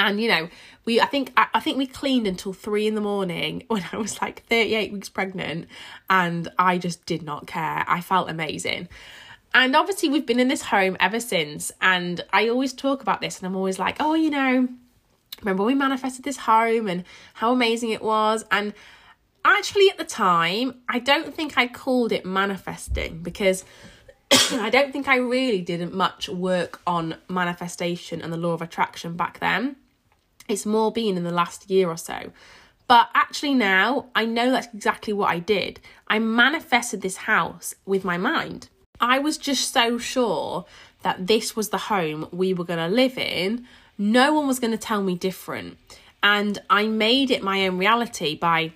And 0.00 0.18
you 0.18 0.28
know, 0.28 0.48
we 0.86 1.00
I 1.00 1.06
think 1.06 1.32
I, 1.36 1.46
I 1.54 1.60
think 1.60 1.76
we 1.76 1.86
cleaned 1.86 2.26
until 2.26 2.52
three 2.54 2.86
in 2.86 2.94
the 2.94 3.00
morning 3.02 3.64
when 3.68 3.84
I 3.92 3.98
was 3.98 4.20
like 4.20 4.44
38 4.46 4.92
weeks 4.92 5.08
pregnant 5.08 5.66
and 6.08 6.48
I 6.58 6.78
just 6.78 7.04
did 7.06 7.22
not 7.22 7.46
care. 7.46 7.84
I 7.86 8.00
felt 8.00 8.30
amazing. 8.30 8.88
And 9.52 9.76
obviously 9.76 10.08
we've 10.08 10.26
been 10.26 10.40
in 10.40 10.48
this 10.48 10.62
home 10.62 10.96
ever 11.00 11.20
since 11.20 11.70
and 11.80 12.24
I 12.32 12.48
always 12.48 12.72
talk 12.72 13.02
about 13.02 13.20
this 13.20 13.38
and 13.38 13.46
I'm 13.46 13.56
always 13.56 13.78
like, 13.78 13.96
oh, 14.00 14.14
you 14.14 14.30
know, 14.30 14.68
remember 15.40 15.64
we 15.64 15.74
manifested 15.74 16.24
this 16.24 16.38
home 16.38 16.88
and 16.88 17.04
how 17.34 17.52
amazing 17.52 17.90
it 17.90 18.02
was 18.02 18.44
and 18.50 18.72
actually 19.42 19.88
at 19.88 19.96
the 19.96 20.04
time 20.04 20.74
i 20.86 20.98
don't 20.98 21.34
think 21.34 21.56
i 21.56 21.66
called 21.66 22.12
it 22.12 22.26
manifesting 22.26 23.22
because 23.22 23.64
i 24.52 24.68
don't 24.68 24.92
think 24.92 25.08
i 25.08 25.16
really 25.16 25.62
did 25.62 25.90
much 25.94 26.28
work 26.28 26.78
on 26.86 27.16
manifestation 27.26 28.20
and 28.20 28.30
the 28.30 28.36
law 28.36 28.52
of 28.52 28.60
attraction 28.60 29.16
back 29.16 29.38
then 29.40 29.76
it's 30.50 30.66
more 30.66 30.92
been 30.92 31.16
in 31.16 31.24
the 31.24 31.30
last 31.30 31.70
year 31.70 31.88
or 31.88 31.96
so. 31.96 32.30
But 32.88 33.08
actually 33.14 33.54
now 33.54 34.06
i 34.16 34.24
know 34.24 34.50
that's 34.50 34.74
exactly 34.74 35.12
what 35.12 35.30
i 35.30 35.38
did. 35.38 35.80
I 36.08 36.18
manifested 36.18 37.02
this 37.02 37.18
house 37.18 37.74
with 37.86 38.04
my 38.04 38.16
mind. 38.16 38.68
I 39.00 39.18
was 39.18 39.38
just 39.38 39.72
so 39.72 39.96
sure 39.96 40.66
that 41.02 41.26
this 41.26 41.56
was 41.56 41.70
the 41.70 41.78
home 41.78 42.28
we 42.32 42.52
were 42.52 42.64
going 42.64 42.78
to 42.78 42.94
live 42.94 43.16
in. 43.16 43.66
No 43.96 44.34
one 44.34 44.46
was 44.46 44.58
going 44.58 44.72
to 44.72 44.78
tell 44.78 45.02
me 45.02 45.14
different. 45.14 45.78
And 46.22 46.60
I 46.68 46.86
made 46.86 47.30
it 47.30 47.42
my 47.42 47.66
own 47.66 47.78
reality 47.78 48.36
by 48.36 48.72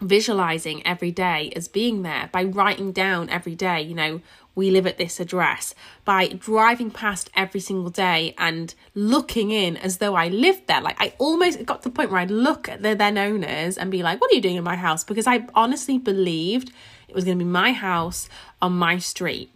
visualizing 0.00 0.84
every 0.86 1.10
day 1.10 1.52
as 1.54 1.68
being 1.68 2.02
there, 2.02 2.28
by 2.32 2.44
writing 2.44 2.92
down 2.92 3.28
every 3.28 3.54
day, 3.54 3.82
you 3.82 3.94
know, 3.94 4.20
we 4.54 4.70
live 4.70 4.86
at 4.86 4.98
this 4.98 5.18
address, 5.18 5.74
by 6.04 6.28
driving 6.28 6.90
past 6.90 7.30
every 7.34 7.60
single 7.60 7.90
day 7.90 8.34
and 8.38 8.74
looking 8.94 9.50
in 9.50 9.76
as 9.76 9.98
though 9.98 10.14
I 10.14 10.28
lived 10.28 10.66
there. 10.66 10.80
Like 10.80 11.00
I 11.00 11.14
almost 11.18 11.64
got 11.64 11.82
to 11.82 11.88
the 11.88 11.94
point 11.94 12.10
where 12.10 12.20
I'd 12.20 12.30
look 12.30 12.68
at 12.68 12.82
the 12.82 12.94
then 12.94 13.16
owners 13.16 13.78
and 13.78 13.90
be 13.90 14.02
like, 14.02 14.20
what 14.20 14.30
are 14.30 14.34
you 14.34 14.40
doing 14.40 14.56
in 14.56 14.64
my 14.64 14.76
house? 14.76 15.04
Because 15.04 15.26
I 15.26 15.46
honestly 15.54 15.98
believed 15.98 16.72
it 17.08 17.14
was 17.14 17.24
going 17.24 17.38
to 17.38 17.44
be 17.44 17.50
my 17.50 17.72
house 17.72 18.28
on 18.60 18.72
my 18.72 18.98
street. 18.98 19.54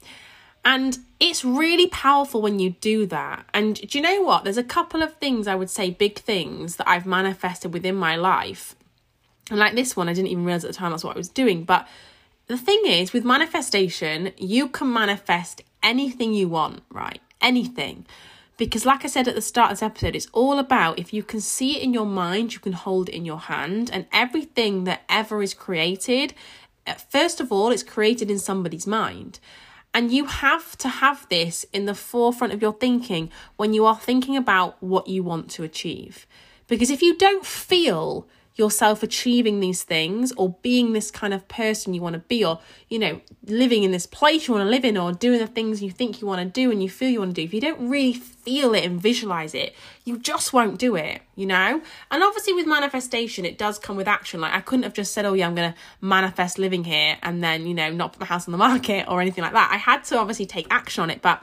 And 0.65 0.99
it's 1.21 1.45
really 1.45 1.87
powerful 1.87 2.43
when 2.43 2.59
you 2.59 2.71
do 2.71 3.07
that. 3.07 3.47
And 3.55 3.77
do 3.77 3.99
you 3.99 4.03
know 4.03 4.23
what? 4.23 4.45
There's 4.45 4.57
a 4.57 4.65
couple 4.65 5.03
of 5.03 5.15
things 5.15 5.47
I 5.47 5.55
would 5.55 5.71
say, 5.71 5.91
big 5.91 6.19
things 6.19 6.77
that 6.77 6.89
I've 6.89 7.07
manifested 7.07 7.73
within 7.73 7.95
my 7.95 8.17
life. 8.17 8.75
And 9.49 9.61
like 9.61 9.75
this 9.75 9.97
one, 9.97 10.09
I 10.09 10.13
didn't 10.13 10.29
even 10.29 10.45
realize 10.45 10.65
at 10.65 10.73
the 10.73 10.77
time 10.77 10.91
that's 10.91 11.05
what 11.05 11.15
I 11.15 11.19
was 11.19 11.29
doing. 11.29 11.65
But 11.65 11.87
the 12.47 12.57
thing 12.57 12.83
is, 12.85 13.13
with 13.13 13.25
manifestation, 13.25 14.33
you 14.37 14.69
can 14.69 14.93
manifest 14.93 15.63
anything 15.83 16.33
you 16.33 16.49
want, 16.49 16.83
right? 16.91 17.21
Anything. 17.41 18.07
Because, 18.57 18.87
like 18.87 19.05
I 19.05 19.09
said 19.09 19.29
at 19.29 19.35
the 19.35 19.43
start 19.43 19.73
of 19.73 19.79
this 19.79 19.83
episode, 19.83 20.17
it's 20.17 20.29
all 20.33 20.59
about 20.59 20.99
if 20.99 21.13
you 21.13 21.23
can 21.23 21.41
see 21.41 21.77
it 21.77 21.83
in 21.83 21.93
your 21.93 22.07
mind, 22.07 22.55
you 22.55 22.61
can 22.61 22.73
hold 22.73 23.09
it 23.09 23.15
in 23.15 23.25
your 23.25 23.41
hand. 23.41 23.91
And 23.93 24.07
everything 24.13 24.85
that 24.85 25.03
ever 25.09 25.43
is 25.43 25.55
created, 25.55 26.35
uh, 26.87 26.95
first 26.95 27.41
of 27.41 27.53
all, 27.53 27.71
it's 27.71 27.83
created 27.83 28.31
in 28.31 28.39
somebody's 28.39 28.87
mind. 28.87 29.41
And 29.93 30.13
you 30.13 30.27
have 30.27 30.77
to 30.79 30.89
have 30.89 31.27
this 31.29 31.65
in 31.73 31.87
the 31.87 31.95
forefront 31.95 32.53
of 32.53 32.63
your 32.63 32.75
thinking 32.75 33.31
when 33.57 33.75
you 33.75 33.85
are 33.87 33.97
thinking 33.97 34.37
about 34.37 34.83
what 34.83 35.09
you 35.09 35.23
want 35.23 35.51
to 35.53 35.63
achieve. 35.63 36.27
Because 36.67 36.91
if 36.91 37.03
you 37.03 37.17
don't 37.17 37.45
feel 37.45 38.27
yourself 38.57 39.03
achieving 39.03 39.61
these 39.61 39.83
things 39.83 40.33
or 40.33 40.57
being 40.63 40.95
this 40.95 41.11
kind 41.11 41.35
of 41.35 41.47
person 41.47 41.93
you 41.93 42.01
want 42.01 42.15
to 42.15 42.19
be 42.21 42.43
or 42.43 42.59
you 42.89 42.99
know 42.99 43.21
living 43.47 43.83
in 43.83 43.91
this 43.91 44.07
place 44.07 44.49
you 44.49 44.55
want 44.55 44.65
to 44.65 44.71
live 44.71 44.85
in 44.85 44.97
or 44.97 45.13
doing 45.13 45.39
the 45.39 45.47
things 45.47 45.83
you 45.83 45.91
think 45.91 46.21
you 46.21 46.27
want 46.27 46.41
to 46.41 46.47
do 46.47 46.71
and 46.71 46.83
you 46.83 46.89
feel 46.89 47.11
you 47.11 47.19
want 47.19 47.35
to 47.35 47.41
do. 47.41 47.45
If 47.45 47.53
you 47.53 47.61
don't 47.61 47.89
really 47.89 48.15
feel 48.15 48.75
it 48.75 48.85
and 48.85 49.01
visualize 49.01 49.55
it 49.55 49.75
you 50.05 50.19
just 50.19 50.53
won't 50.53 50.79
do 50.79 50.97
it 50.97 51.21
you 51.35 51.45
know? 51.47 51.83
And 52.11 52.23
obviously 52.23 52.55
with 52.55 52.67
manifestation 52.67 53.45
it 53.45 53.59
does 53.59 53.79
come 53.79 53.97
with 53.97 54.09
action. 54.09 54.41
Like 54.41 54.55
i 54.55 54.61
couldn't 54.61 54.85
have 54.85 54.95
just 54.95 55.13
said 55.13 55.27
oh 55.27 55.35
yeah 55.35 55.47
i'm 55.47 55.55
going 55.55 55.73
to 55.73 55.79
manifest 56.01 56.59
living 56.59 56.85
here 56.85 57.19
and 57.23 57.45
then 57.45 57.67
you 57.67 57.75
know 57.75 57.93
not 57.93 58.15
put 58.15 58.21
my 58.21 58.27
house 58.27 58.49
on 58.49 58.53
the 58.53 58.59
market 58.59 59.07
or 59.09 59.21
anything 59.21 59.45
like 59.45 59.53
that. 59.53 59.71
I 59.71 59.77
had 59.77 60.05
to 60.05 60.19
obviously 60.19 60.47
take 60.47 60.67
action 60.71 61.03
on 61.03 61.11
it 61.11 61.21
but 61.21 61.43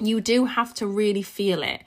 you 0.00 0.20
do 0.20 0.46
have 0.46 0.74
to 0.74 0.86
really 0.86 1.22
feel 1.22 1.62
it 1.62 1.82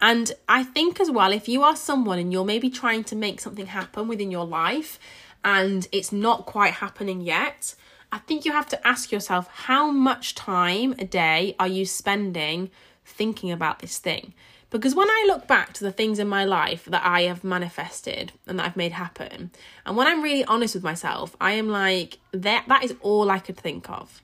and 0.00 0.32
I 0.48 0.62
think 0.62 1.00
as 1.00 1.10
well, 1.10 1.32
if 1.32 1.48
you 1.48 1.62
are 1.62 1.76
someone 1.76 2.18
and 2.18 2.32
you're 2.32 2.44
maybe 2.44 2.68
trying 2.68 3.04
to 3.04 3.16
make 3.16 3.40
something 3.40 3.66
happen 3.66 4.08
within 4.08 4.30
your 4.30 4.44
life 4.44 4.98
and 5.44 5.88
it's 5.92 6.12
not 6.12 6.46
quite 6.46 6.74
happening 6.74 7.20
yet, 7.20 7.74
I 8.12 8.18
think 8.18 8.44
you 8.44 8.52
have 8.52 8.68
to 8.68 8.86
ask 8.86 9.10
yourself 9.10 9.48
how 9.52 9.90
much 9.90 10.34
time 10.34 10.94
a 10.98 11.04
day 11.04 11.56
are 11.58 11.68
you 11.68 11.86
spending 11.86 12.70
thinking 13.04 13.50
about 13.50 13.78
this 13.78 13.98
thing? 13.98 14.34
Because 14.68 14.94
when 14.94 15.08
I 15.08 15.24
look 15.28 15.46
back 15.46 15.72
to 15.74 15.84
the 15.84 15.92
things 15.92 16.18
in 16.18 16.28
my 16.28 16.44
life 16.44 16.84
that 16.86 17.04
I 17.04 17.22
have 17.22 17.44
manifested 17.44 18.32
and 18.46 18.58
that 18.58 18.66
I've 18.66 18.76
made 18.76 18.92
happen, 18.92 19.50
and 19.86 19.96
when 19.96 20.06
I'm 20.06 20.22
really 20.22 20.44
honest 20.44 20.74
with 20.74 20.84
myself, 20.84 21.36
I 21.40 21.52
am 21.52 21.68
like, 21.68 22.18
that 22.32 22.64
that 22.68 22.84
is 22.84 22.94
all 23.00 23.30
I 23.30 23.38
could 23.38 23.56
think 23.56 23.88
of. 23.88 24.22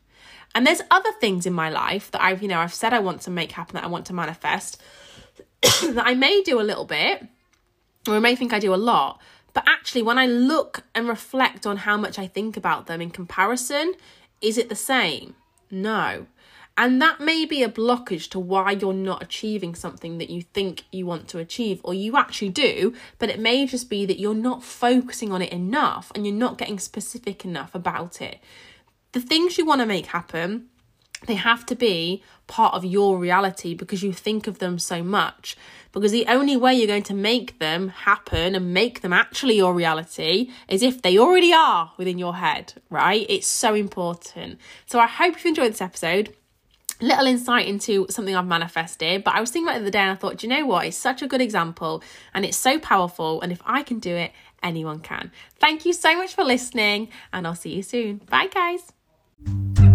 And 0.54 0.66
there's 0.66 0.82
other 0.90 1.12
things 1.12 1.46
in 1.46 1.52
my 1.52 1.70
life 1.70 2.10
that 2.10 2.22
I've, 2.22 2.42
you 2.42 2.48
know, 2.48 2.58
I've 2.58 2.74
said 2.74 2.92
I 2.92 2.98
want 2.98 3.22
to 3.22 3.30
make 3.30 3.52
happen, 3.52 3.74
that 3.76 3.84
I 3.84 3.88
want 3.88 4.06
to 4.06 4.12
manifest, 4.12 4.82
that 5.94 6.06
I 6.06 6.14
may 6.14 6.42
do 6.42 6.60
a 6.60 6.62
little 6.62 6.84
bit, 6.84 7.26
or 8.08 8.14
I 8.14 8.18
may 8.18 8.36
think 8.36 8.52
I 8.52 8.58
do 8.58 8.74
a 8.74 8.76
lot, 8.76 9.20
but 9.54 9.64
actually, 9.66 10.02
when 10.02 10.18
I 10.18 10.26
look 10.26 10.84
and 10.94 11.08
reflect 11.08 11.66
on 11.66 11.78
how 11.78 11.96
much 11.96 12.18
I 12.18 12.26
think 12.26 12.56
about 12.56 12.86
them 12.86 13.00
in 13.00 13.10
comparison, 13.10 13.94
is 14.40 14.56
it 14.56 14.68
the 14.68 14.74
same? 14.74 15.34
No. 15.70 16.26
And 16.76 17.02
that 17.02 17.20
may 17.20 17.44
be 17.44 17.62
a 17.62 17.68
blockage 17.68 18.30
to 18.30 18.38
why 18.38 18.72
you're 18.72 18.94
not 18.94 19.22
achieving 19.22 19.74
something 19.74 20.16
that 20.18 20.30
you 20.30 20.40
think 20.40 20.84
you 20.90 21.04
want 21.04 21.28
to 21.28 21.38
achieve, 21.38 21.82
or 21.84 21.92
you 21.92 22.16
actually 22.16 22.48
do, 22.48 22.94
but 23.18 23.28
it 23.28 23.38
may 23.38 23.66
just 23.66 23.90
be 23.90 24.06
that 24.06 24.18
you're 24.18 24.34
not 24.34 24.64
focusing 24.64 25.32
on 25.32 25.42
it 25.42 25.52
enough 25.52 26.10
and 26.14 26.26
you're 26.26 26.34
not 26.34 26.56
getting 26.56 26.78
specific 26.78 27.44
enough 27.44 27.74
about 27.74 28.22
it. 28.22 28.40
The 29.12 29.20
things 29.20 29.58
you 29.58 29.66
want 29.66 29.82
to 29.82 29.86
make 29.86 30.06
happen, 30.06 30.68
they 31.26 31.34
have 31.34 31.64
to 31.66 31.74
be 31.74 32.22
part 32.46 32.74
of 32.74 32.84
your 32.84 33.18
reality 33.18 33.74
because 33.74 34.02
you 34.02 34.12
think 34.12 34.46
of 34.46 34.58
them 34.58 34.78
so 34.78 35.02
much. 35.02 35.56
Because 35.92 36.12
the 36.12 36.26
only 36.26 36.56
way 36.56 36.74
you're 36.74 36.86
going 36.86 37.02
to 37.04 37.14
make 37.14 37.58
them 37.58 37.88
happen 37.88 38.54
and 38.54 38.72
make 38.72 39.02
them 39.02 39.12
actually 39.12 39.56
your 39.56 39.74
reality 39.74 40.50
is 40.68 40.82
if 40.82 41.02
they 41.02 41.18
already 41.18 41.52
are 41.52 41.92
within 41.98 42.18
your 42.18 42.36
head, 42.36 42.74
right? 42.90 43.26
It's 43.28 43.46
so 43.46 43.74
important. 43.74 44.58
So 44.86 44.98
I 44.98 45.06
hope 45.06 45.34
you've 45.34 45.46
enjoyed 45.46 45.72
this 45.72 45.82
episode. 45.82 46.34
little 47.02 47.26
insight 47.26 47.66
into 47.66 48.06
something 48.08 48.34
I've 48.34 48.46
manifested, 48.46 49.24
but 49.24 49.34
I 49.34 49.40
was 49.40 49.50
thinking 49.50 49.68
about 49.68 49.76
it 49.76 49.80
the 49.80 49.84
other 49.86 49.90
day 49.90 49.98
and 50.00 50.10
I 50.10 50.14
thought, 50.14 50.42
you 50.42 50.48
know 50.48 50.64
what? 50.64 50.86
It's 50.86 50.96
such 50.96 51.20
a 51.20 51.26
good 51.26 51.40
example 51.40 52.02
and 52.32 52.44
it's 52.44 52.56
so 52.56 52.78
powerful. 52.78 53.40
And 53.42 53.52
if 53.52 53.60
I 53.66 53.82
can 53.82 53.98
do 53.98 54.14
it, 54.14 54.32
anyone 54.62 55.00
can. 55.00 55.32
Thank 55.58 55.84
you 55.84 55.92
so 55.92 56.16
much 56.16 56.34
for 56.34 56.44
listening, 56.44 57.08
and 57.32 57.46
I'll 57.46 57.56
see 57.56 57.74
you 57.74 57.82
soon. 57.82 58.18
Bye, 58.30 58.46
guys. 58.46 59.91